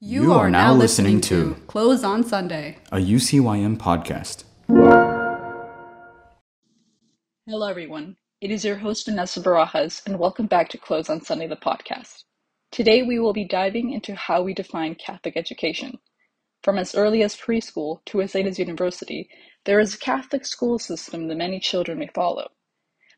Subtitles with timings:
[0.00, 2.78] You, are, now listening to Close on Sunday.
[2.92, 4.44] a UCYM podcast.
[7.48, 8.16] Hello, everyone.
[8.40, 12.22] It is your host, Vanessa Barajas, and welcome back to Close on Sunday, the podcast.
[12.70, 15.98] Today, we will be diving into how we define Catholic education.
[16.62, 19.28] From as early as preschool to as late as university,
[19.64, 22.46] there is a Catholic school system that many children may follow.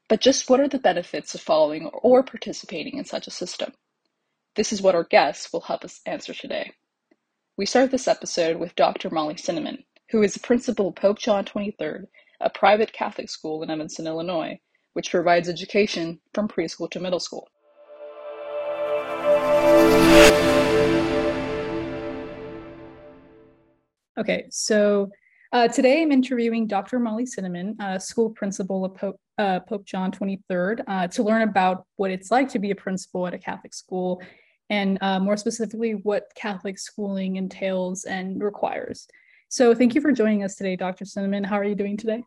[0.08, 3.74] But just what are the benefits of following or participating in such a system?
[4.56, 6.72] This is what our guests will help us answer today.
[7.56, 9.08] We start this episode with Dr.
[9.08, 12.08] Molly Cinnamon, who is the principal of Pope John XXIII,
[12.40, 14.58] a private Catholic school in Evanston, Illinois,
[14.94, 17.46] which provides education from preschool to middle school.
[24.18, 25.10] Okay, so
[25.52, 26.98] uh, today I'm interviewing Dr.
[26.98, 31.86] Molly Cinnamon, uh, school principal of Pope, uh, Pope John 23rd, uh, to learn about
[31.96, 34.20] what it's like to be a principal at a Catholic school
[34.70, 39.06] and uh, more specifically what Catholic schooling entails and requires.
[39.48, 41.04] So thank you for joining us today, Dr.
[41.04, 41.42] Cinnamon.
[41.42, 42.22] How are you doing today?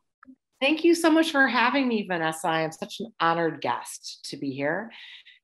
[0.59, 2.47] Thank you so much for having me, Vanessa.
[2.47, 4.91] I am such an honored guest to be here.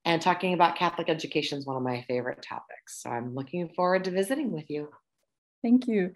[0.05, 3.01] And talking about Catholic education is one of my favorite topics.
[3.01, 4.89] So I'm looking forward to visiting with you.
[5.61, 6.13] Thank you.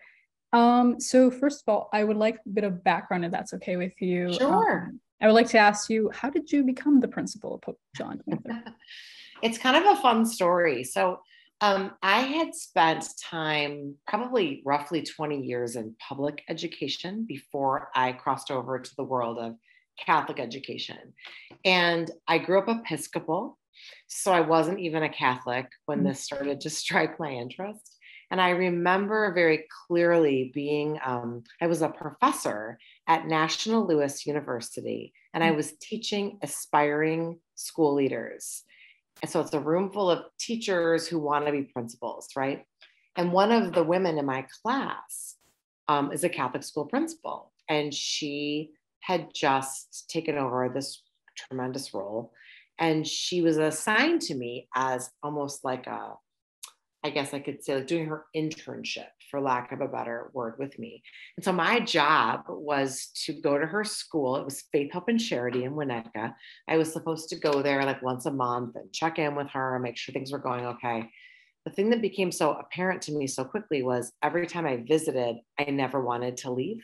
[0.52, 3.76] Um, so first of all, I would like a bit of background if that's okay
[3.76, 4.34] with you.
[4.34, 4.90] Sure.
[4.90, 7.80] Um, I would like to ask you, how did you become the principal of Pope
[7.96, 8.22] John?
[9.44, 10.86] it's kind of a fun story.
[10.86, 11.20] So
[11.60, 18.52] um, I had spent time, probably roughly 20 years in public education before I crossed
[18.52, 19.56] over to the world of
[20.00, 21.14] Catholic education.
[21.66, 23.60] And I grew up Episcopal,
[24.08, 27.98] so I wasn't even a Catholic when this started to strike my interest.
[28.32, 35.14] And I remember very clearly being, um, I was a professor at National Louis University,
[35.34, 38.64] and I was teaching aspiring school leaders.
[39.22, 42.66] And so it's a room full of teachers who want to be principals, right?
[43.16, 45.36] And one of the women in my class
[45.88, 51.04] um, is a Catholic school principal, and she had just taken over this
[51.38, 52.32] tremendous role.
[52.80, 56.16] And she was assigned to me as almost like a
[57.04, 60.56] I guess I could say, like doing her internship, for lack of a better word,
[60.60, 61.02] with me.
[61.38, 64.36] And so my job was to go to her school.
[64.36, 66.34] It was Faith, Hope, and Charity in Winnetka.
[66.68, 69.76] I was supposed to go there like once a month and check in with her
[69.76, 71.10] and make sure things were going okay.
[71.66, 75.38] The thing that became so apparent to me so quickly was every time I visited,
[75.58, 76.82] I never wanted to leave.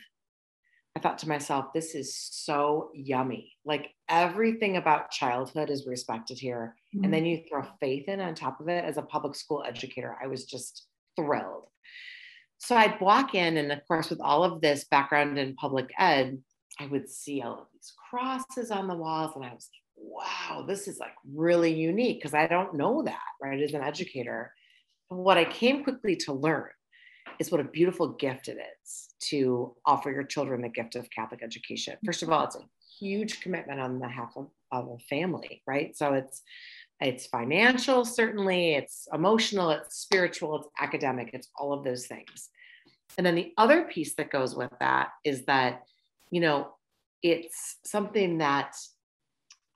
[0.96, 3.52] I thought to myself, this is so yummy.
[3.64, 6.74] Like everything about childhood is respected here.
[6.94, 7.04] Mm-hmm.
[7.04, 10.16] And then you throw faith in on top of it as a public school educator.
[10.22, 11.68] I was just thrilled.
[12.60, 16.38] So I'd walk in, and of course, with all of this background in public ed,
[16.78, 20.64] I would see all of these crosses on the walls, and I was like, wow,
[20.66, 24.52] this is like really unique because I don't know that, right, as an educator.
[25.08, 26.68] What I came quickly to learn
[27.38, 31.42] is what a beautiful gift it is to offer your children the gift of Catholic
[31.42, 31.96] education.
[32.04, 32.68] First of all, it's a
[32.98, 35.96] huge commitment on the behalf of, of a family, right?
[35.96, 36.42] So it's
[37.00, 42.50] it's financial, certainly, it's emotional, it's spiritual, it's academic, it's all of those things.
[43.16, 45.82] And then the other piece that goes with that is that,
[46.30, 46.68] you know,
[47.22, 48.76] it's something that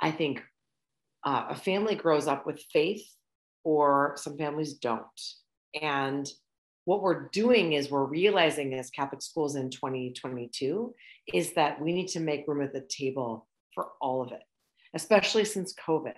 [0.01, 0.43] I think
[1.25, 3.07] uh, a family grows up with faith,
[3.65, 5.03] or some families don't.
[5.81, 6.31] And
[6.85, 10.95] what we're doing is we're realizing as Catholic schools in 2022
[11.33, 14.43] is that we need to make room at the table for all of it,
[14.95, 16.15] especially since COVID.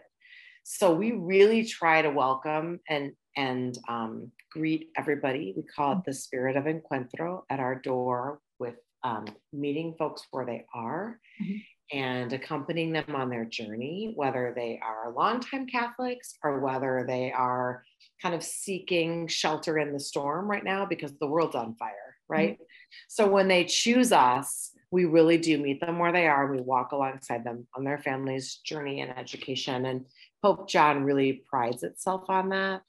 [0.68, 5.54] So we really try to welcome and and um, greet everybody.
[5.56, 8.74] We call it the spirit of encuentro at our door with
[9.04, 11.96] um, meeting folks where they are mm-hmm.
[11.96, 17.84] and accompanying them on their journey, whether they are longtime Catholics or whether they are
[18.20, 22.54] kind of seeking shelter in the storm right now because the world's on fire, right?
[22.54, 22.64] Mm-hmm.
[23.06, 26.50] So when they choose us, we really do meet them where they are.
[26.50, 29.86] We walk alongside them on their family's journey and education.
[29.86, 30.06] And
[30.42, 32.82] Pope John really prides itself on that.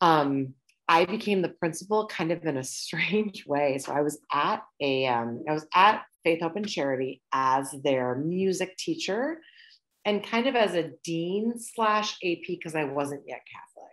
[0.00, 0.54] Um,
[0.88, 3.78] I became the principal kind of in a strange way.
[3.78, 8.14] So I was at a, um, I was at Faith, Hope, and Charity as their
[8.14, 9.38] music teacher
[10.04, 13.86] and kind of as a dean slash AP because I wasn't yet Catholic.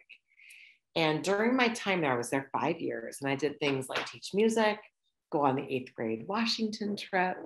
[0.95, 4.05] And during my time there, I was there five years and I did things like
[4.05, 4.77] teach music,
[5.33, 7.37] go on the eighth grade Washington trip.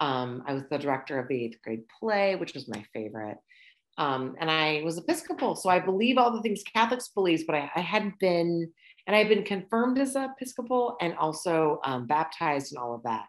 [0.00, 3.38] Um, I was the director of the eighth grade play, which was my favorite.
[3.98, 5.54] Um, and I was Episcopal.
[5.54, 8.70] So I believe all the things Catholics believe, but I, I hadn't been,
[9.06, 13.26] and I've been confirmed as Episcopal and also um, baptized and all of that.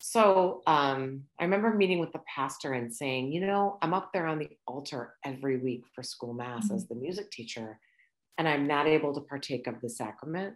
[0.00, 4.26] So um, I remember meeting with the pastor and saying, you know, I'm up there
[4.26, 6.74] on the altar every week for school mass mm-hmm.
[6.74, 7.78] as the music teacher
[8.38, 10.54] and I'm not able to partake of the sacrament.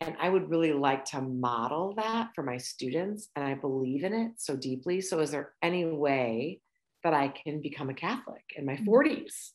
[0.00, 3.28] And I would really like to model that for my students.
[3.34, 5.00] And I believe in it so deeply.
[5.00, 6.60] So, is there any way
[7.04, 8.88] that I can become a Catholic in my mm-hmm.
[8.88, 9.50] 40s?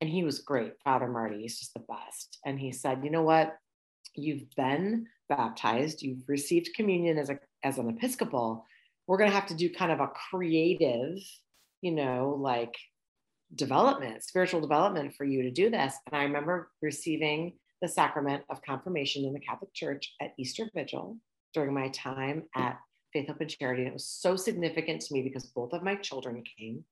[0.00, 1.42] And he was great, Father Marty.
[1.42, 2.38] He's just the best.
[2.46, 3.56] And he said, You know what?
[4.14, 8.64] You've been baptized, you've received communion as, a, as an Episcopal.
[9.06, 11.18] We're going to have to do kind of a creative,
[11.80, 12.74] you know, like
[13.54, 15.94] development, spiritual development for you to do this.
[16.06, 21.16] And I remember receiving the sacrament of confirmation in the Catholic Church at Easter Vigil
[21.54, 22.78] during my time at
[23.12, 23.82] Faith, Hope, and Charity.
[23.82, 26.84] And it was so significant to me because both of my children came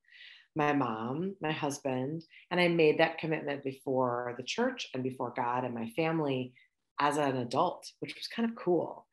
[0.58, 5.64] my mom, my husband, and I made that commitment before the church and before God
[5.64, 6.52] and my family
[7.00, 9.06] as an adult, which was kind of cool.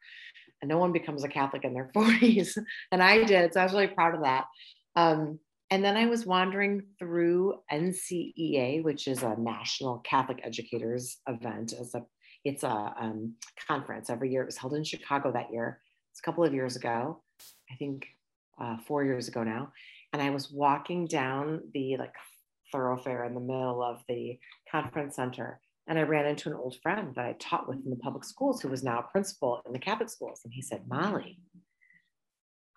[0.61, 2.57] And no one becomes a Catholic in their 40s,
[2.91, 3.53] and I did.
[3.53, 4.45] So I was really proud of that.
[4.95, 5.39] Um,
[5.71, 11.73] and then I was wandering through NCEA, which is a national Catholic educators event.
[11.73, 12.05] It's a
[12.43, 13.33] it's a um,
[13.67, 14.43] conference every year.
[14.43, 15.81] It was held in Chicago that year.
[16.11, 17.23] It's a couple of years ago,
[17.71, 18.05] I think
[18.61, 19.71] uh, four years ago now.
[20.13, 22.13] And I was walking down the like
[22.71, 24.37] thoroughfare in the middle of the
[24.71, 27.97] conference center, and I ran into an old friend that I taught with in the
[27.97, 30.41] public schools, who was now a principal in the Catholic schools.
[30.43, 31.39] And he said, "Molly,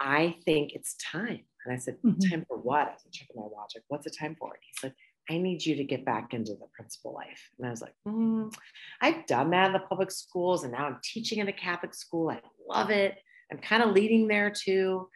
[0.00, 2.18] I think it's time and I said, mm-hmm.
[2.30, 2.88] time for what?
[2.88, 3.72] I was checking my watch.
[3.74, 4.48] Like, what's the time for?
[4.48, 4.94] And he said,
[5.30, 7.50] I need you to get back into the principal life.
[7.58, 8.52] And I was like, mm,
[9.00, 12.30] I've done that in the public schools and now I'm teaching in a Catholic school.
[12.30, 13.18] I love it.
[13.52, 15.08] I'm kind of leading there too.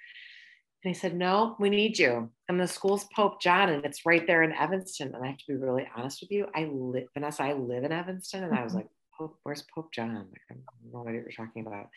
[0.85, 2.31] And he said, No, we need you.
[2.49, 5.15] And the school's Pope John, and it's right there in Evanston.
[5.15, 6.47] And I have to be really honest with you.
[6.55, 8.43] I live, Vanessa, I live in Evanston.
[8.43, 8.79] And I was mm-hmm.
[8.79, 10.15] like, Pope, where's Pope John?
[10.15, 11.89] Like, I don't know what you're talking about.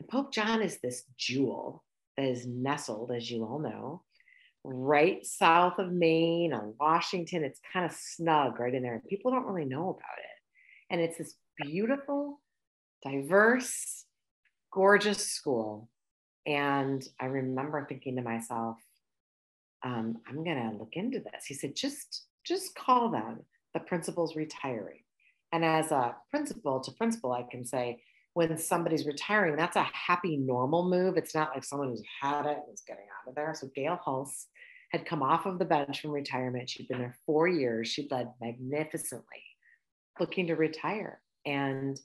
[0.00, 1.84] And Pope John is this jewel
[2.16, 4.02] that is nestled, as you all know,
[4.64, 7.44] right south of Main on Washington.
[7.44, 9.02] It's kind of snug right in there.
[9.08, 10.90] People don't really know about it.
[10.90, 12.40] And it's this beautiful,
[13.02, 14.04] diverse,
[14.72, 15.88] gorgeous school.
[16.46, 18.76] And I remember thinking to myself,
[19.84, 21.44] um, I'm gonna look into this.
[21.46, 23.40] He said, just just call them.
[23.74, 25.00] The principal's retiring.
[25.52, 28.02] And as a principal to principal, I can say,
[28.34, 31.16] when somebody's retiring, that's a happy, normal move.
[31.16, 33.54] It's not like someone who's had it and is getting out of there.
[33.54, 34.46] So Gail Hulse
[34.90, 36.70] had come off of the bench from retirement.
[36.70, 37.88] She'd been there four years.
[37.88, 39.42] She'd led magnificently,
[40.18, 41.20] looking to retire.
[41.44, 41.98] And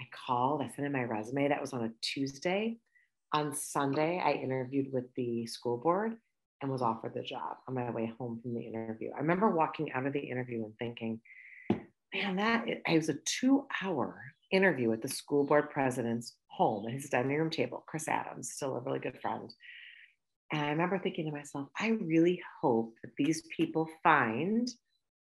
[0.00, 1.48] I called, I sent in my resume.
[1.48, 2.78] That was on a Tuesday.
[3.32, 6.16] On Sunday, I interviewed with the school board
[6.60, 9.10] and was offered the job on my way home from the interview.
[9.14, 11.20] I remember walking out of the interview and thinking,
[12.14, 16.94] man, that it was a two hour interview at the school board president's home at
[16.94, 19.52] his dining room table, Chris Adams, still a really good friend.
[20.52, 24.68] And I remember thinking to myself, I really hope that these people find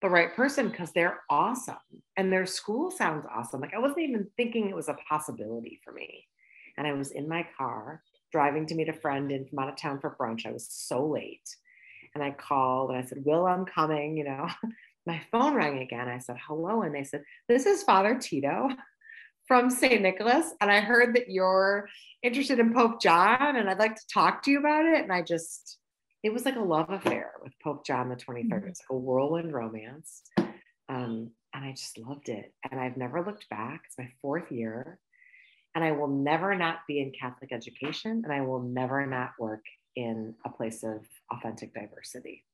[0.02, 1.76] the right person because they're awesome
[2.16, 3.60] and their school sounds awesome.
[3.60, 6.26] Like I wasn't even thinking it was a possibility for me.
[6.76, 8.02] And I was in my car
[8.32, 10.44] driving to meet a friend in from out of town for brunch.
[10.44, 11.48] I was so late.
[12.14, 14.48] And I called and I said, Will, I'm coming, you know.
[15.06, 16.08] My phone rang again.
[16.08, 16.82] I said, hello.
[16.82, 18.68] And they said, This is Father Tito
[19.46, 20.00] from St.
[20.00, 21.88] Nicholas, and I heard that you're
[22.22, 25.02] interested in Pope John, and I'd like to talk to you about it.
[25.02, 25.78] And I just,
[26.22, 28.48] it was like a love affair with Pope John the 23rd.
[28.48, 28.68] Mm-hmm.
[28.68, 30.22] It's like a whirlwind romance.
[30.88, 32.52] Um, and I just loved it.
[32.70, 33.82] And I've never looked back.
[33.86, 34.98] It's my fourth year.
[35.74, 39.64] And I will never not be in Catholic education, and I will never not work
[39.96, 42.44] in a place of authentic diversity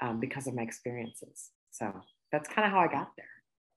[0.00, 1.50] um, because of my experiences.
[1.70, 1.92] So
[2.30, 3.26] that's kind of how I got there.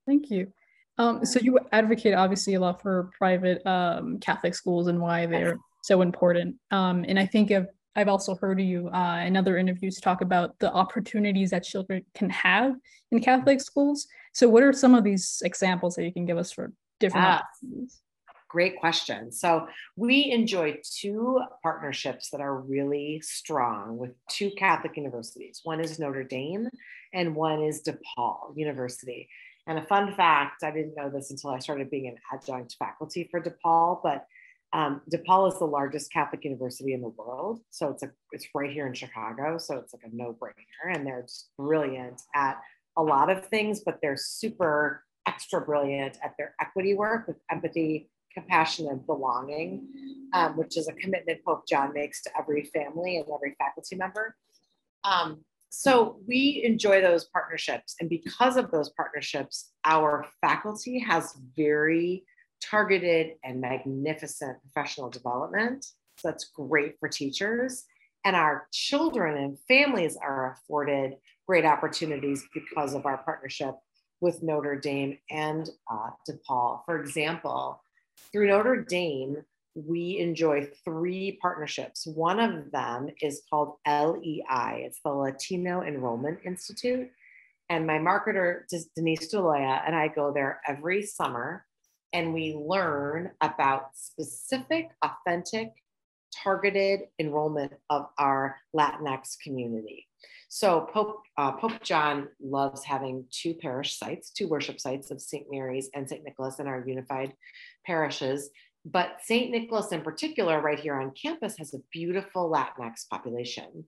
[0.05, 0.51] Thank you.
[0.98, 5.57] Um, so you advocate obviously a lot for private um, Catholic schools and why they're
[5.83, 6.55] so important.
[6.69, 10.57] Um, and I think I've, I've also heard you uh, in other interviews talk about
[10.60, 12.75] the opportunities that children can have
[13.12, 14.07] in Catholic schools.
[14.33, 18.01] So what are some of these examples that you can give us for different opportunities?
[18.48, 19.31] Great question.
[19.31, 25.62] So we enjoy two partnerships that are really strong with two Catholic universities.
[25.63, 26.67] One is Notre Dame
[27.13, 29.29] and one is DePaul University.
[29.67, 33.27] And a fun fact, I didn't know this until I started being an adjunct faculty
[33.29, 34.25] for DePaul, but
[34.73, 37.61] um, DePaul is the largest Catholic university in the world.
[37.69, 39.57] So it's a it's right here in Chicago.
[39.57, 40.95] So it's like a no-brainer.
[40.95, 42.59] And they're just brilliant at
[42.97, 48.09] a lot of things, but they're super extra brilliant at their equity work with empathy,
[48.33, 49.87] compassion, and belonging,
[50.33, 54.35] um, which is a commitment Pope John makes to every family and every faculty member.
[55.03, 57.95] Um, so we enjoy those partnerships.
[58.01, 62.25] And because of those partnerships, our faculty has very
[62.61, 65.85] targeted and magnificent professional development.
[66.17, 67.85] So that's great for teachers.
[68.25, 71.15] And our children and families are afforded
[71.47, 73.75] great opportunities because of our partnership
[74.19, 76.81] with Notre Dame and uh, DePaul.
[76.85, 77.81] For example,
[78.33, 79.37] through Notre Dame,
[79.75, 82.05] we enjoy three partnerships.
[82.05, 87.09] One of them is called LEI, it's the Latino Enrollment Institute.
[87.69, 88.63] And my marketer,
[88.95, 91.65] Denise Deloya, and I go there every summer
[92.13, 95.71] and we learn about specific, authentic,
[96.43, 100.07] targeted enrollment of our Latinx community.
[100.49, 105.45] So Pope, uh, Pope John loves having two parish sites, two worship sites of St.
[105.49, 106.23] Mary's and St.
[106.23, 107.33] Nicholas in our unified
[107.85, 108.49] parishes.
[108.83, 109.51] But St.
[109.51, 113.85] Nicholas in particular, right here on campus, has a beautiful Latinx population.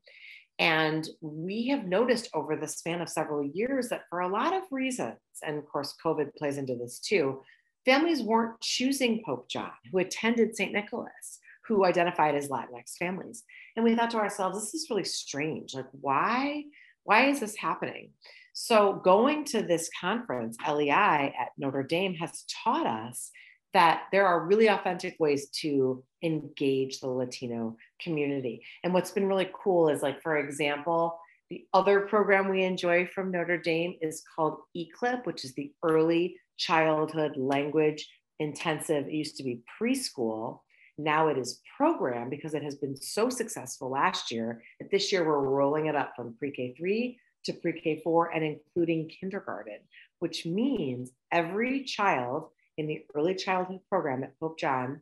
[0.59, 4.63] And we have noticed over the span of several years that for a lot of
[4.71, 7.41] reasons, and of course, COVID plays into this too,
[7.85, 10.71] families weren't choosing Pope John, who attended St.
[10.71, 13.43] Nicholas, who identified as Latinx families.
[13.75, 15.73] And we thought to ourselves, this is really strange.
[15.73, 16.65] Like, why?
[17.03, 18.11] Why is this happening?
[18.53, 23.31] So, going to this conference, LEI at Notre Dame, has taught us
[23.73, 28.63] that there are really authentic ways to engage the Latino community.
[28.83, 33.31] And what's been really cool is, like, for example, the other program we enjoy from
[33.31, 38.07] Notre Dame is called ECLIP, which is the Early Childhood Language
[38.39, 39.07] Intensive.
[39.07, 40.59] It used to be preschool.
[40.97, 45.25] Now it is program because it has been so successful last year that this year
[45.25, 49.79] we're rolling it up from pre K 3 to pre K 4 and including kindergarten,
[50.19, 55.01] which means every child in the early childhood program at Pope John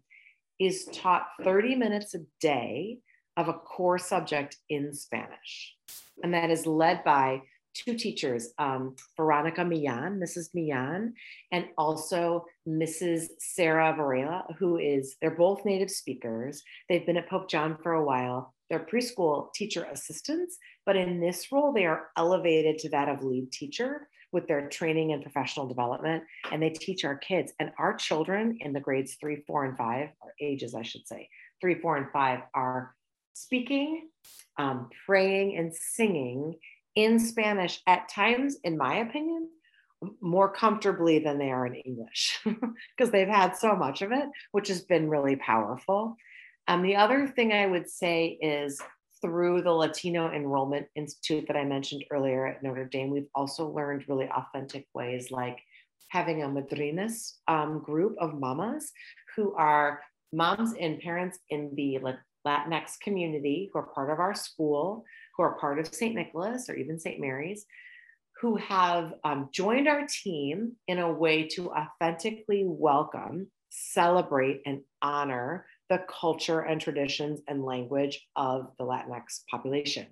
[0.59, 2.99] is taught 30 minutes a day
[3.37, 5.75] of a core subject in Spanish.
[6.23, 7.41] And that is led by
[7.73, 10.49] two teachers, um, Veronica Millan, Mrs.
[10.53, 11.13] Millan,
[11.51, 13.27] and also Mrs.
[13.39, 16.63] Sarah Varela, who is, they're both native speakers.
[16.89, 18.53] They've been at Pope John for a while.
[18.69, 23.51] They're preschool teacher assistants, but in this role, they are elevated to that of lead
[23.51, 26.23] teacher with their training and professional development.
[26.51, 30.09] And they teach our kids and our children in the grades three, four, and five,
[30.21, 32.95] or ages, I should say, three, four, and five are
[33.33, 34.09] speaking,
[34.57, 36.55] um, praying, and singing
[36.95, 39.50] in Spanish at times, in my opinion,
[40.19, 44.67] more comfortably than they are in English because they've had so much of it, which
[44.67, 46.15] has been really powerful.
[46.67, 48.81] Um, the other thing I would say is
[49.21, 54.05] through the Latino Enrollment Institute that I mentioned earlier at Notre Dame, we've also learned
[54.07, 55.59] really authentic ways like
[56.09, 58.91] having a madrinas um, group of mamas
[59.35, 60.01] who are
[60.33, 61.99] moms and parents in the
[62.45, 65.05] Latinx community who are part of our school,
[65.37, 66.15] who are part of St.
[66.15, 67.19] Nicholas or even St.
[67.19, 67.65] Mary's,
[68.41, 75.65] who have um, joined our team in a way to authentically welcome, celebrate, and honor
[75.91, 80.07] the culture and traditions and language of the Latinx population.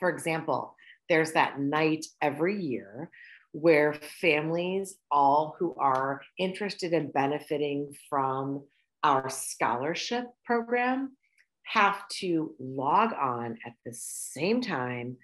[0.00, 0.74] For example,
[1.08, 3.08] there's that night every year
[3.52, 8.64] where families, all who are interested in benefiting from
[9.04, 11.16] our scholarship program,
[11.62, 15.16] have to log on at the same time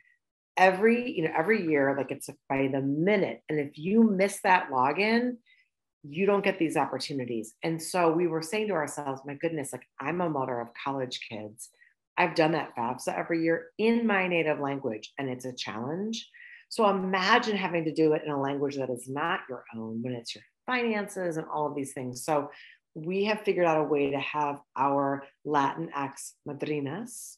[0.59, 4.69] every you know every year like it's by the minute and if you miss that
[4.71, 5.37] login
[6.03, 7.55] you don't get these opportunities.
[7.63, 11.21] And so we were saying to ourselves, my goodness, like I'm a mother of college
[11.29, 11.71] kids.
[12.19, 16.29] I've done that FAFSA every year in my native language, and it's a challenge.
[16.69, 20.15] So imagine having to do it in a language that is not your own when
[20.15, 22.25] it's your finances and all of these things.
[22.25, 22.51] So
[22.95, 27.37] we have figured out a way to have our Latinx madrinas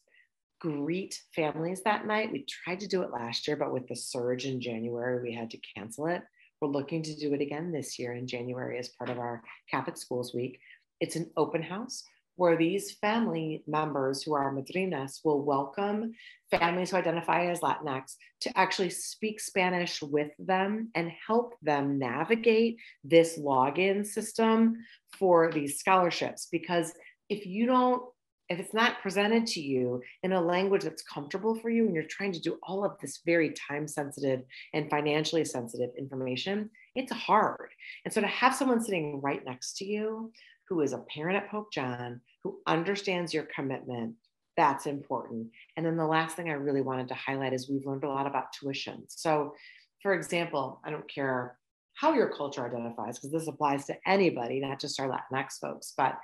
[0.59, 2.31] greet families that night.
[2.31, 5.51] We tried to do it last year, but with the surge in January, we had
[5.51, 6.23] to cancel it.
[6.65, 9.97] We're looking to do it again this year in January as part of our Catholic
[9.97, 10.59] Schools Week.
[10.99, 12.03] It's an open house
[12.37, 16.13] where these family members who are madrinas will welcome
[16.49, 22.77] families who identify as Latinx to actually speak Spanish with them and help them navigate
[23.03, 24.77] this login system
[25.19, 26.47] for these scholarships.
[26.51, 26.93] Because
[27.29, 28.01] if you don't
[28.49, 32.03] if it's not presented to you in a language that's comfortable for you and you're
[32.03, 37.69] trying to do all of this very time sensitive and financially sensitive information, it's hard.
[38.03, 40.31] And so to have someone sitting right next to you
[40.69, 44.15] who is a parent at Pope John, who understands your commitment,
[44.57, 45.47] that's important.
[45.75, 48.27] And then the last thing I really wanted to highlight is we've learned a lot
[48.27, 49.03] about tuition.
[49.07, 49.53] So,
[50.01, 51.57] for example, I don't care
[51.95, 56.17] how your culture identifies, because this applies to anybody, not just our Latinx folks, but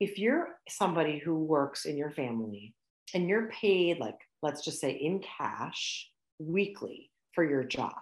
[0.00, 2.74] if you're somebody who works in your family
[3.14, 7.94] and you're paid like let's just say in cash weekly for your job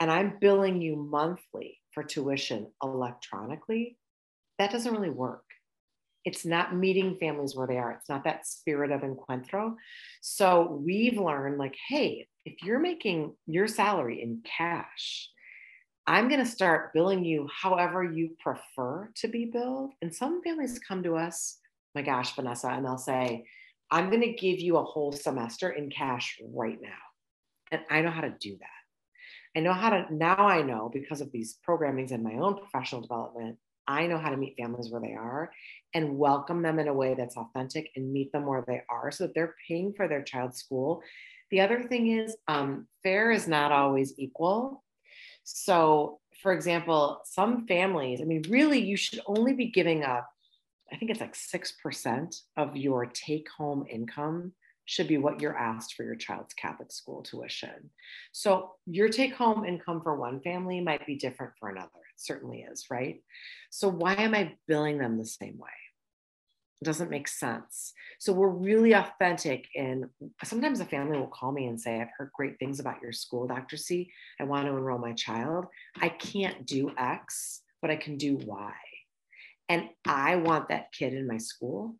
[0.00, 3.96] and i'm billing you monthly for tuition electronically
[4.58, 5.44] that doesn't really work.
[6.24, 7.92] It's not meeting families where they are.
[7.92, 9.74] It's not that spirit of encuentro.
[10.22, 15.28] So we've learned like hey if you're making your salary in cash
[16.08, 19.92] I'm going to start billing you however you prefer to be billed.
[20.02, 21.58] And some families come to us,
[21.94, 23.44] my gosh, Vanessa, and they'll say,
[23.90, 26.88] I'm going to give you a whole semester in cash right now.
[27.72, 29.58] And I know how to do that.
[29.58, 33.00] I know how to, now I know because of these programmings and my own professional
[33.00, 33.56] development,
[33.88, 35.50] I know how to meet families where they are
[35.94, 39.24] and welcome them in a way that's authentic and meet them where they are so
[39.24, 41.02] that they're paying for their child's school.
[41.50, 44.84] The other thing is, um, fair is not always equal.
[45.48, 50.28] So, for example, some families, I mean, really, you should only be giving up,
[50.92, 54.52] I think it's like 6% of your take home income
[54.86, 57.90] should be what you're asked for your child's Catholic school tuition.
[58.32, 61.86] So your take home income for one family might be different for another.
[61.86, 63.22] It certainly is, right?
[63.70, 65.70] So why am I billing them the same way?
[66.84, 67.94] Doesn't make sense.
[68.18, 69.66] So we're really authentic.
[69.74, 70.06] And
[70.44, 73.46] sometimes a family will call me and say, I've heard great things about your school,
[73.46, 73.76] Dr.
[73.76, 74.10] C.
[74.38, 75.66] I want to enroll my child.
[76.00, 78.72] I can't do X, but I can do Y.
[79.68, 81.96] And I want that kid in my school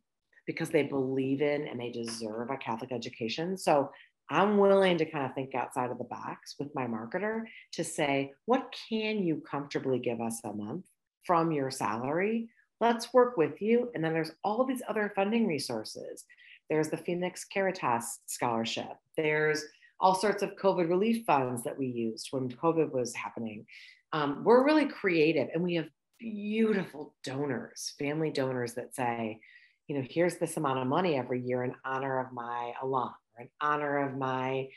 [0.47, 3.57] because they believe in and they deserve a Catholic education.
[3.57, 3.91] So
[4.31, 7.43] I'm willing to kind of think outside of the box with my marketer
[7.73, 10.85] to say, what can you comfortably give us a month
[11.25, 12.49] from your salary?
[12.81, 13.91] Let's work with you.
[13.95, 16.25] And then there's all these other funding resources.
[16.69, 18.97] There's the Phoenix Caritas Scholarship.
[19.17, 19.65] There's
[20.01, 23.67] all sorts of COVID relief funds that we used when COVID was happening.
[24.13, 29.41] Um, we're really creative and we have beautiful donors, family donors that say,
[29.89, 33.43] you know, here's this amount of money every year in honor of my alum or
[33.43, 34.69] in honor of my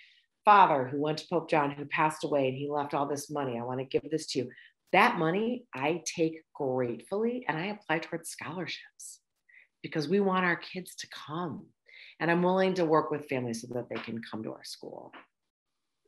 [0.46, 3.58] father who went to Pope John who passed away and he left all this money.
[3.58, 4.50] I want to give this to you.
[4.92, 9.20] That money I take gratefully and I apply towards scholarships
[9.84, 11.66] because we want our kids to come.
[12.20, 15.14] And I'm willing to work with families so that they can come to our school.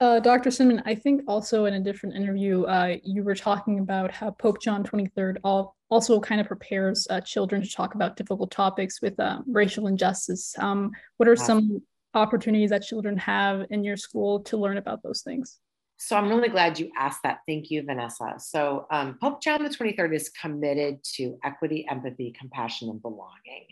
[0.02, 0.50] Uh, Dr.
[0.50, 4.60] Cinnamon, I think also in a different interview, uh, you were talking about how Pope
[4.60, 9.20] John 23rd all, also kind of prepares uh, children to talk about difficult topics with
[9.20, 10.56] uh, racial injustice.
[10.58, 11.84] Um, what are some
[12.16, 15.60] opportunities that children have in your school to learn about those things?
[16.04, 17.42] So I'm really glad you asked that.
[17.48, 18.34] Thank you, Vanessa.
[18.40, 23.68] So um, Pope John the 23rd is committed to equity, empathy, compassion, and belonging.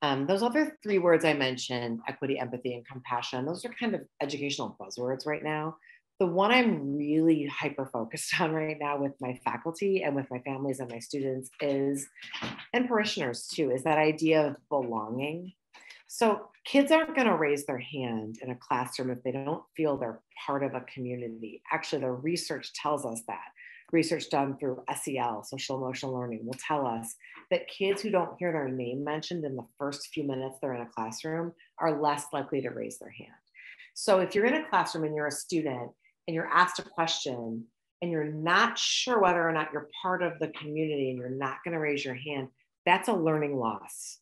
[0.00, 4.02] Um, those other three words I mentioned, equity, empathy, and compassion, those are kind of
[4.22, 5.76] educational buzzwords right now.
[6.20, 10.38] The one I'm really hyper focused on right now with my faculty and with my
[10.38, 12.06] families and my students is,
[12.72, 15.54] and parishioners too, is that idea of belonging.
[16.08, 19.96] So kids aren't going to raise their hand in a classroom if they don't feel
[19.96, 21.62] they're part of a community.
[21.70, 23.44] Actually, the research tells us that
[23.92, 27.14] research done through SEL, social emotional learning, will tell us
[27.50, 30.82] that kids who don't hear their name mentioned in the first few minutes they're in
[30.82, 33.30] a classroom are less likely to raise their hand.
[33.94, 35.90] So if you're in a classroom and you're a student
[36.26, 37.64] and you're asked a question
[38.00, 41.58] and you're not sure whether or not you're part of the community and you're not
[41.64, 42.48] going to raise your hand,
[42.86, 44.20] that's a learning loss.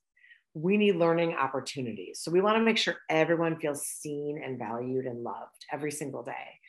[0.59, 2.21] We need learning opportunities.
[2.21, 6.23] So we want to make sure everyone feels seen and valued and loved every single
[6.23, 6.61] day.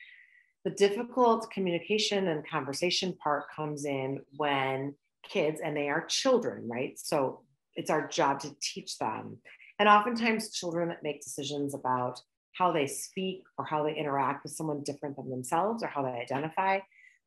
[0.66, 7.00] The difficult communication and conversation part comes in when kids, and they are children, right?
[7.00, 7.44] So
[7.76, 9.38] it's our job to teach them.
[9.80, 12.20] And oftentimes, children that make decisions about
[12.52, 16.10] how they speak or how they interact with someone different than themselves or how they
[16.10, 16.80] identify,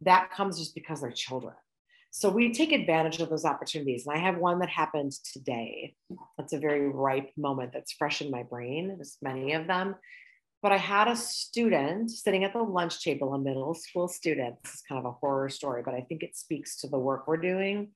[0.03, 1.55] that comes just because they're children.
[2.11, 4.07] So we take advantage of those opportunities.
[4.07, 5.95] And I have one that happened today.
[6.37, 8.89] That's a very ripe moment that's fresh in my brain.
[8.97, 9.95] There's many of them.
[10.63, 14.57] But I had a student sitting at the lunch table, a middle school student.
[14.63, 17.27] This is kind of a horror story, but I think it speaks to the work
[17.27, 17.93] we're doing.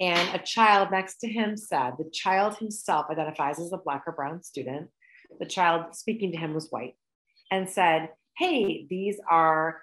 [0.00, 4.12] And a child next to him said, the child himself identifies as a black or
[4.12, 4.90] brown student.
[5.38, 6.96] The child speaking to him was white
[7.50, 9.80] and said, Hey, these are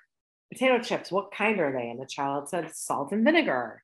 [0.51, 1.11] potato chips.
[1.11, 1.89] What kind are they?
[1.89, 3.81] And the child said, Salt and vinegar.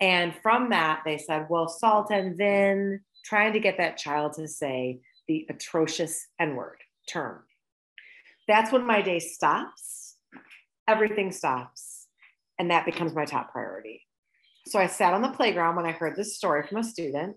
[0.00, 4.48] And from that, they said, Well, salt and vin, trying to get that child to
[4.48, 6.78] say the atrocious N word
[7.08, 7.42] term
[8.48, 10.16] that's when my day stops.
[10.88, 12.06] Everything stops.
[12.58, 14.02] And that becomes my top priority.
[14.66, 17.36] So I sat on the playground when I heard this story from a student.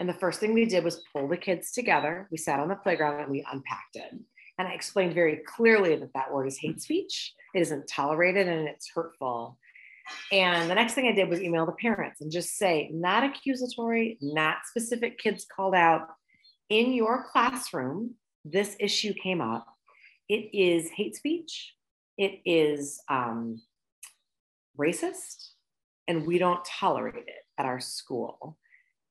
[0.00, 2.28] And the first thing we did was pull the kids together.
[2.30, 4.14] We sat on the playground and we unpacked it.
[4.58, 7.34] And I explained very clearly that that word is hate speech.
[7.54, 9.58] It isn't tolerated and it's hurtful.
[10.30, 14.18] And the next thing I did was email the parents and just say, not accusatory,
[14.20, 16.08] not specific kids called out.
[16.68, 19.66] In your classroom, this issue came up
[20.28, 21.74] it is hate speech,
[22.16, 23.60] it is um,
[24.78, 25.50] racist,
[26.08, 28.56] and we don't tolerate it at our school.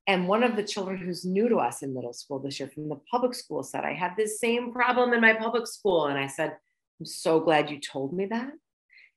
[0.08, 2.90] And one of the children who's new to us in middle school this year from
[2.90, 6.08] the public school said, I had this same problem in my public school.
[6.08, 6.58] And I said,
[7.02, 8.52] I'm so glad you told me that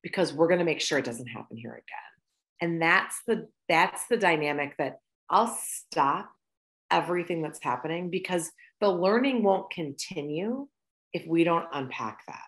[0.03, 2.63] because we're going to make sure it doesn't happen here again.
[2.63, 6.31] And that's the that's the dynamic that I'll stop
[6.91, 10.67] everything that's happening because the learning won't continue
[11.13, 12.47] if we don't unpack that.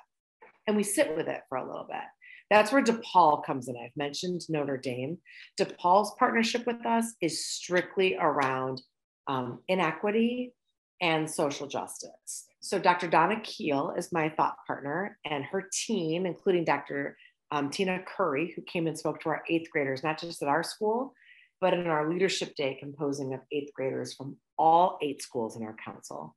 [0.66, 2.00] And we sit with it for a little bit.
[2.48, 3.76] That's where DePaul comes in.
[3.76, 5.18] I've mentioned Notre Dame.
[5.60, 8.80] DePaul's partnership with us is strictly around
[9.26, 10.54] um, inequity
[11.00, 12.46] and social justice.
[12.60, 13.08] So, Dr.
[13.08, 17.16] Donna Keel is my thought partner, and her team, including Dr.
[17.50, 20.64] Um, Tina Curry, who came and spoke to our eighth graders, not just at our
[20.64, 21.14] school,
[21.60, 25.76] but in our leadership day, composing of eighth graders from all eight schools in our
[25.84, 26.34] council.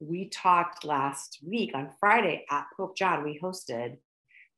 [0.00, 3.24] We talked last week on Friday at Pope John.
[3.24, 3.96] We hosted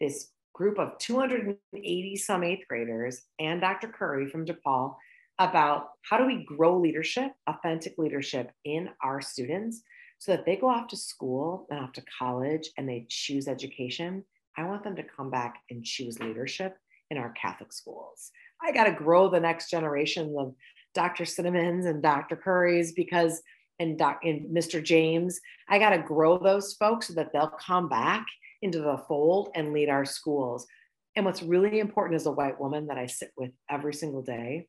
[0.00, 3.88] this group of 280 some eighth graders and Dr.
[3.88, 4.96] Curry from DePaul
[5.38, 9.82] about how do we grow leadership, authentic leadership in our students
[10.18, 14.24] so that they go off to school and off to college and they choose education.
[14.56, 16.76] I want them to come back and choose leadership
[17.10, 18.30] in our Catholic schools.
[18.62, 20.54] I got to grow the next generation of
[20.94, 21.26] Dr.
[21.26, 22.36] Cinnamons and Dr.
[22.36, 23.42] Currys because
[23.78, 24.82] and, Doc, and Mr.
[24.82, 28.24] James, I got to grow those folks so that they'll come back
[28.62, 30.66] into the fold and lead our schools.
[31.14, 34.68] And what's really important as a white woman that I sit with every single day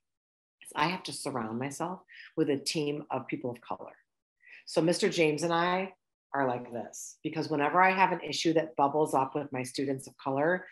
[0.75, 2.01] I have to surround myself
[2.35, 3.93] with a team of people of color.
[4.65, 5.11] So Mr.
[5.11, 5.93] James and I
[6.33, 10.07] are like this because whenever I have an issue that bubbles up with my students
[10.07, 10.65] of color,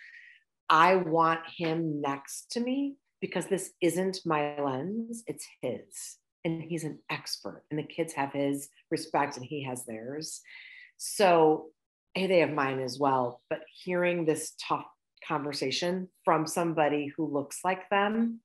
[0.70, 6.18] I want him next to me because this isn't my lens, it's his.
[6.44, 10.42] And he's an expert, and the kids have his respect and he has theirs.
[10.98, 11.70] So
[12.16, 13.42] hey, they have mine as well.
[13.50, 14.86] But hearing this tough
[15.28, 18.40] conversation from somebody who looks like them,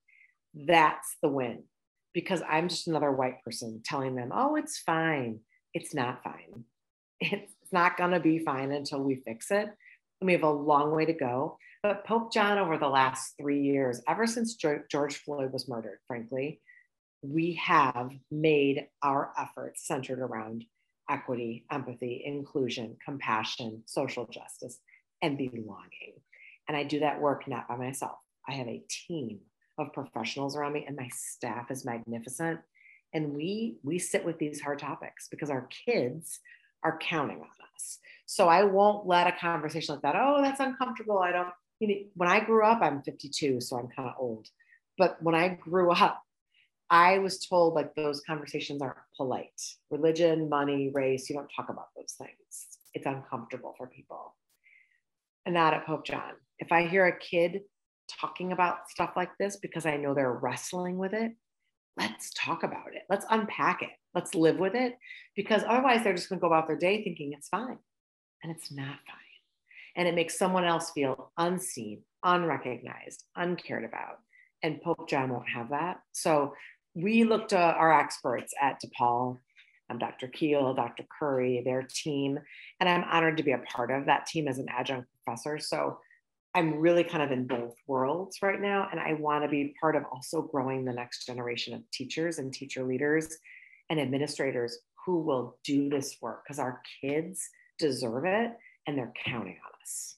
[0.54, 1.64] that's the win.
[2.12, 5.40] Because I'm just another white person telling them, oh, it's fine.
[5.74, 6.64] It's not fine.
[7.70, 9.68] It's not going to be fine until we fix it.
[10.20, 11.56] And we have a long way to go.
[11.82, 16.60] But Pope John, over the last three years, ever since George Floyd was murdered, frankly,
[17.22, 20.64] we have made our efforts centered around
[21.08, 24.78] equity, empathy, inclusion, compassion, social justice,
[25.22, 26.14] and belonging.
[26.68, 28.18] And I do that work not by myself.
[28.48, 29.40] I have a team
[29.80, 32.60] of professionals around me, and my staff is magnificent.
[33.12, 36.38] And we we sit with these hard topics because our kids
[36.84, 37.98] are counting on us.
[38.26, 40.14] So I won't let a conversation like that.
[40.16, 41.18] Oh, that's uncomfortable.
[41.18, 41.48] I don't
[41.80, 44.46] you know, when I grew up, I'm 52, so I'm kind of old.
[44.98, 46.22] But when I grew up,
[46.90, 49.60] I was told like those conversations aren't polite.
[49.90, 52.78] Religion, money, race, you don't talk about those things.
[52.94, 54.34] It's uncomfortable for people.
[55.46, 56.32] And not at Pope John.
[56.58, 57.62] If I hear a kid
[58.20, 61.32] talking about stuff like this because I know they're wrestling with it,
[61.96, 63.02] let's talk about it.
[63.08, 63.90] Let's unpack it.
[64.14, 64.96] Let's live with it
[65.36, 67.78] because otherwise they're just going to go about their day thinking it's fine.
[68.42, 69.30] And it's not fine
[69.96, 74.18] and it makes someone else feel unseen, unrecognized, uncared about.
[74.62, 75.98] And Pope John won't have that.
[76.12, 76.54] So
[76.94, 79.38] we looked at our experts at DePaul,
[79.88, 80.28] um, Dr.
[80.28, 81.04] Keel, Dr.
[81.18, 82.38] Curry, their team,
[82.78, 85.58] and I'm honored to be a part of that team as an adjunct professor.
[85.58, 85.98] So
[86.54, 89.94] I'm really kind of in both worlds right now, and I want to be part
[89.94, 93.38] of also growing the next generation of teachers and teacher leaders
[93.88, 98.52] and administrators who will do this work because our kids deserve it
[98.86, 100.16] and they're counting on us.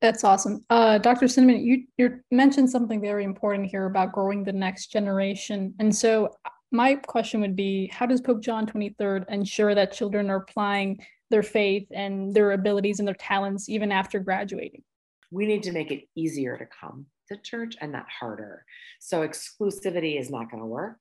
[0.00, 0.64] That's awesome.
[0.68, 1.28] Uh, Dr.
[1.28, 5.74] Cinnamon, you, you mentioned something very important here about growing the next generation.
[5.78, 6.34] And so
[6.72, 11.42] my question would be, how does Pope John 23rd ensure that children are applying their
[11.42, 14.82] faith and their abilities and their talents even after graduating?
[15.32, 18.64] We need to make it easier to come to church and not harder.
[19.00, 20.98] So exclusivity is not going to work.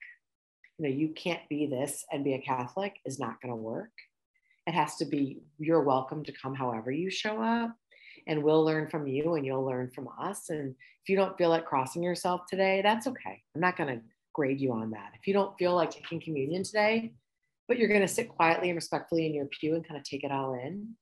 [0.78, 3.92] You know, you can't be this and be a Catholic is not going to work.
[4.68, 7.76] It has to be you're welcome to come however you show up
[8.26, 10.50] and we'll learn from you and you'll learn from us.
[10.50, 13.42] And if you don't feel like crossing yourself today, that's okay.
[13.54, 14.02] I'm not going to
[14.34, 15.12] grade you on that.
[15.20, 17.12] If you don't feel like taking communion today,
[17.68, 20.24] but you're going to sit quietly and respectfully in your pew and kind of take
[20.24, 20.96] it all in,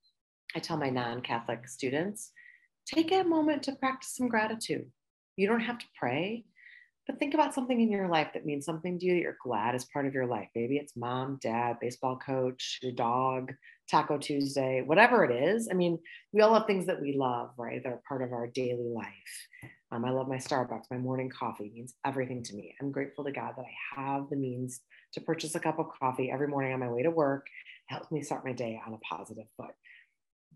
[0.55, 2.31] I tell my non Catholic students
[2.93, 4.89] take a moment to practice some gratitude.
[5.35, 6.45] You don't have to pray,
[7.07, 9.75] but think about something in your life that means something to you that you're glad
[9.75, 10.47] is part of your life.
[10.55, 13.53] Maybe it's mom, dad, baseball coach, your dog,
[13.89, 15.69] Taco Tuesday, whatever it is.
[15.71, 15.97] I mean,
[16.33, 17.81] we all have things that we love, right?
[17.83, 19.71] That are part of our daily life.
[19.91, 20.91] Um, I love my Starbucks.
[20.91, 22.75] My morning coffee means everything to me.
[22.79, 24.81] I'm grateful to God that I have the means
[25.13, 27.47] to purchase a cup of coffee every morning on my way to work.
[27.89, 29.71] It helps me start my day on a positive foot.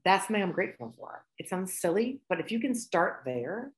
[0.06, 1.24] That's something I'm grateful for.
[1.38, 3.72] It sounds silly, but if you can start there,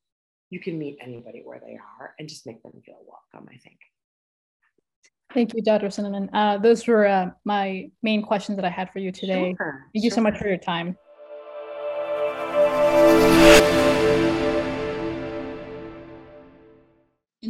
[0.50, 3.78] you can meet anybody where they are and just make them feel welcome, I think.
[5.34, 5.90] Thank you, Dr.
[5.90, 6.30] Cinnamon.
[6.34, 9.54] Uh, those were uh, my main questions that I had for you today.
[9.58, 10.98] Sure, Thank you so much for your time.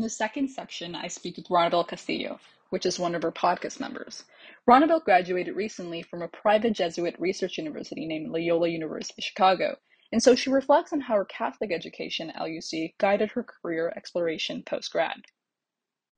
[0.06, 2.40] The second section, I speak with Ronabel Castillo,
[2.70, 4.24] which is one of our podcast members.
[4.70, 9.76] Ronabel graduated recently from a private Jesuit research university named Loyola University Chicago,
[10.12, 14.62] and so she reflects on how her Catholic education at LUC guided her career exploration
[14.62, 15.18] post grad.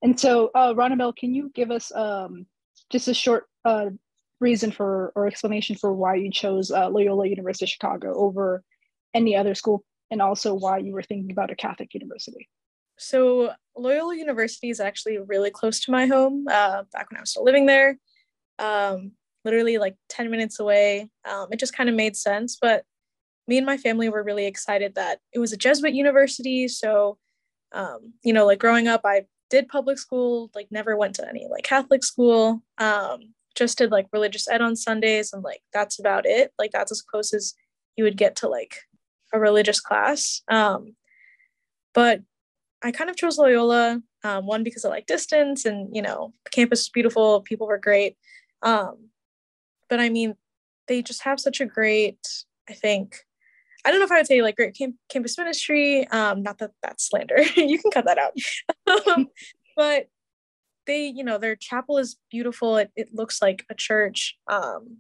[0.02, 2.46] And so, uh, Ronabel, can you give us um,
[2.90, 3.92] just a short uh,
[4.42, 8.66] reason for or explanation for why you chose uh, Loyola University Chicago over
[9.14, 12.50] any other school, and also why you were thinking about a Catholic university?
[12.98, 16.46] So, Loyola University is actually really close to my home.
[16.50, 18.00] Uh, back when I was still living there,
[18.60, 19.12] um,
[19.46, 21.10] literally like 10 minutes away.
[21.30, 22.58] Um, it just kind of made sense.
[22.60, 22.84] But
[23.48, 26.68] me and my family were really excited that it was a Jesuit university.
[26.68, 27.18] So,
[27.72, 31.48] um, you know, like growing up, I did public school, like never went to any
[31.50, 35.32] like Catholic school, um, just did like religious ed on Sundays.
[35.34, 36.52] And like that's about it.
[36.60, 37.54] Like that's as close as
[37.96, 38.76] you would get to like
[39.34, 40.42] a religious class.
[40.50, 40.96] Um,
[41.94, 42.22] but
[42.88, 46.82] I kind of chose Loyola, um, one because I like distance and, you know, campus
[46.82, 48.18] is beautiful, people were great.
[48.62, 49.10] Um,
[49.90, 50.36] but I mean,
[50.88, 52.20] they just have such a great,
[52.70, 53.18] I think,
[53.86, 56.08] I don't know if I would say like great camp- campus ministry.
[56.08, 57.42] Um, not that that's slander.
[57.56, 58.34] you can cut that out.
[59.08, 59.28] Um,
[59.76, 60.08] but
[60.86, 62.78] they, you know, their chapel is beautiful.
[62.78, 64.38] It, it looks like a church.
[64.50, 64.98] Um,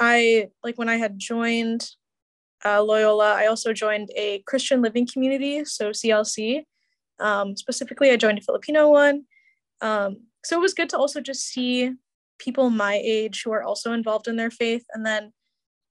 [0.00, 1.88] I like when I had joined
[2.64, 6.64] uh, Loyola, I also joined a Christian living community, so CLC.
[7.20, 9.24] Um, specifically, I joined a Filipino one.
[9.80, 11.92] Um, so it was good to also just see
[12.38, 14.84] people my age who are also involved in their faith.
[14.92, 15.32] And then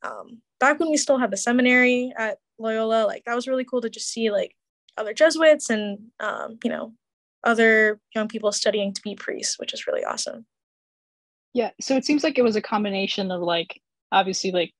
[0.01, 3.81] um, back when we still had the seminary at Loyola, like that was really cool
[3.81, 4.55] to just see like
[4.97, 6.93] other Jesuits and um, you know
[7.43, 10.45] other young people studying to be priests, which is really awesome.
[11.53, 14.73] Yeah, so it seems like it was a combination of like obviously like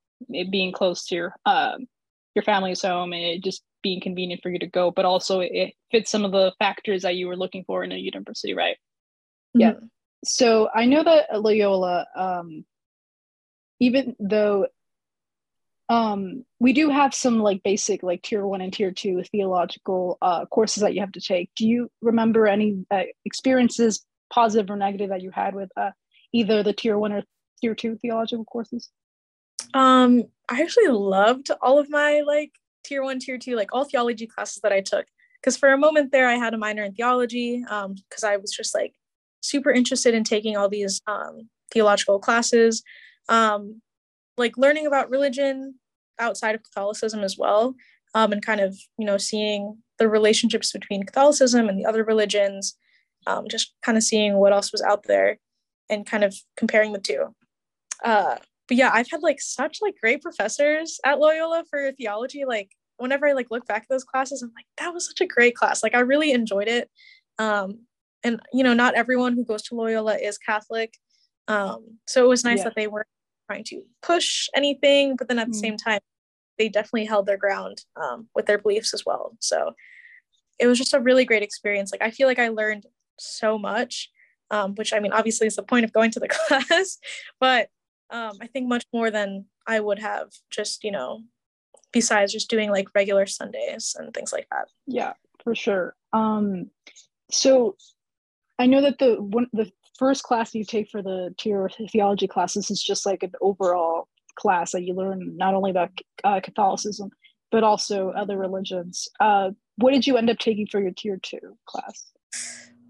[0.49, 1.87] being close to your um,
[2.35, 6.11] your family's home and just being convenient for you to go, but also it fits
[6.11, 8.77] some of the factors that you were looking for in a university, right?
[9.55, 9.61] Mm-hmm.
[9.61, 9.73] Yeah
[10.23, 12.65] so I know that Loyola, um,
[13.79, 14.67] even though
[15.87, 20.45] um, we do have some like basic like tier one and tier two theological uh,
[20.45, 21.49] courses that you have to take.
[21.55, 25.91] Do you remember any uh, experiences, positive or negative, that you had with uh,
[26.31, 27.23] either the tier one or
[27.59, 28.89] tier two theological courses?
[29.73, 32.51] Um, I actually loved all of my like
[32.83, 35.05] tier one, tier two, like all theology classes that I took.
[35.41, 38.51] Because for a moment there, I had a minor in theology because um, I was
[38.51, 38.93] just like
[39.41, 42.83] super interested in taking all these um, theological classes,
[43.29, 43.81] um,
[44.37, 45.75] like learning about religion
[46.19, 47.75] outside of Catholicism as well,
[48.13, 52.77] um, and kind of you know seeing the relationships between Catholicism and the other religions,
[53.27, 55.37] um, just kind of seeing what else was out there,
[55.89, 57.33] and kind of comparing the two.
[58.03, 58.37] Uh,
[58.69, 62.45] but yeah, I've had like such like great professors at Loyola for theology.
[62.45, 65.27] Like whenever I like look back at those classes, I'm like, that was such a
[65.27, 65.83] great class.
[65.83, 66.89] Like I really enjoyed it.
[67.37, 67.79] Um,
[68.23, 70.93] and you know not everyone who goes to loyola is catholic
[71.47, 72.65] um, so it was nice yeah.
[72.65, 73.07] that they weren't
[73.49, 75.61] trying to push anything but then at the mm.
[75.61, 75.99] same time
[76.57, 79.73] they definitely held their ground um, with their beliefs as well so
[80.59, 82.85] it was just a really great experience like i feel like i learned
[83.17, 84.09] so much
[84.51, 86.97] um, which i mean obviously is the point of going to the class
[87.39, 87.69] but
[88.11, 91.21] um, i think much more than i would have just you know
[91.91, 96.69] besides just doing like regular sundays and things like that yeah for sure um
[97.31, 97.75] so
[98.59, 102.69] I know that the one the first class you take for the tier theology classes
[102.69, 105.89] is just like an overall class that you learn not only about
[106.23, 107.09] uh, Catholicism
[107.51, 109.07] but also other religions.
[109.19, 112.11] Uh, what did you end up taking for your tier two class?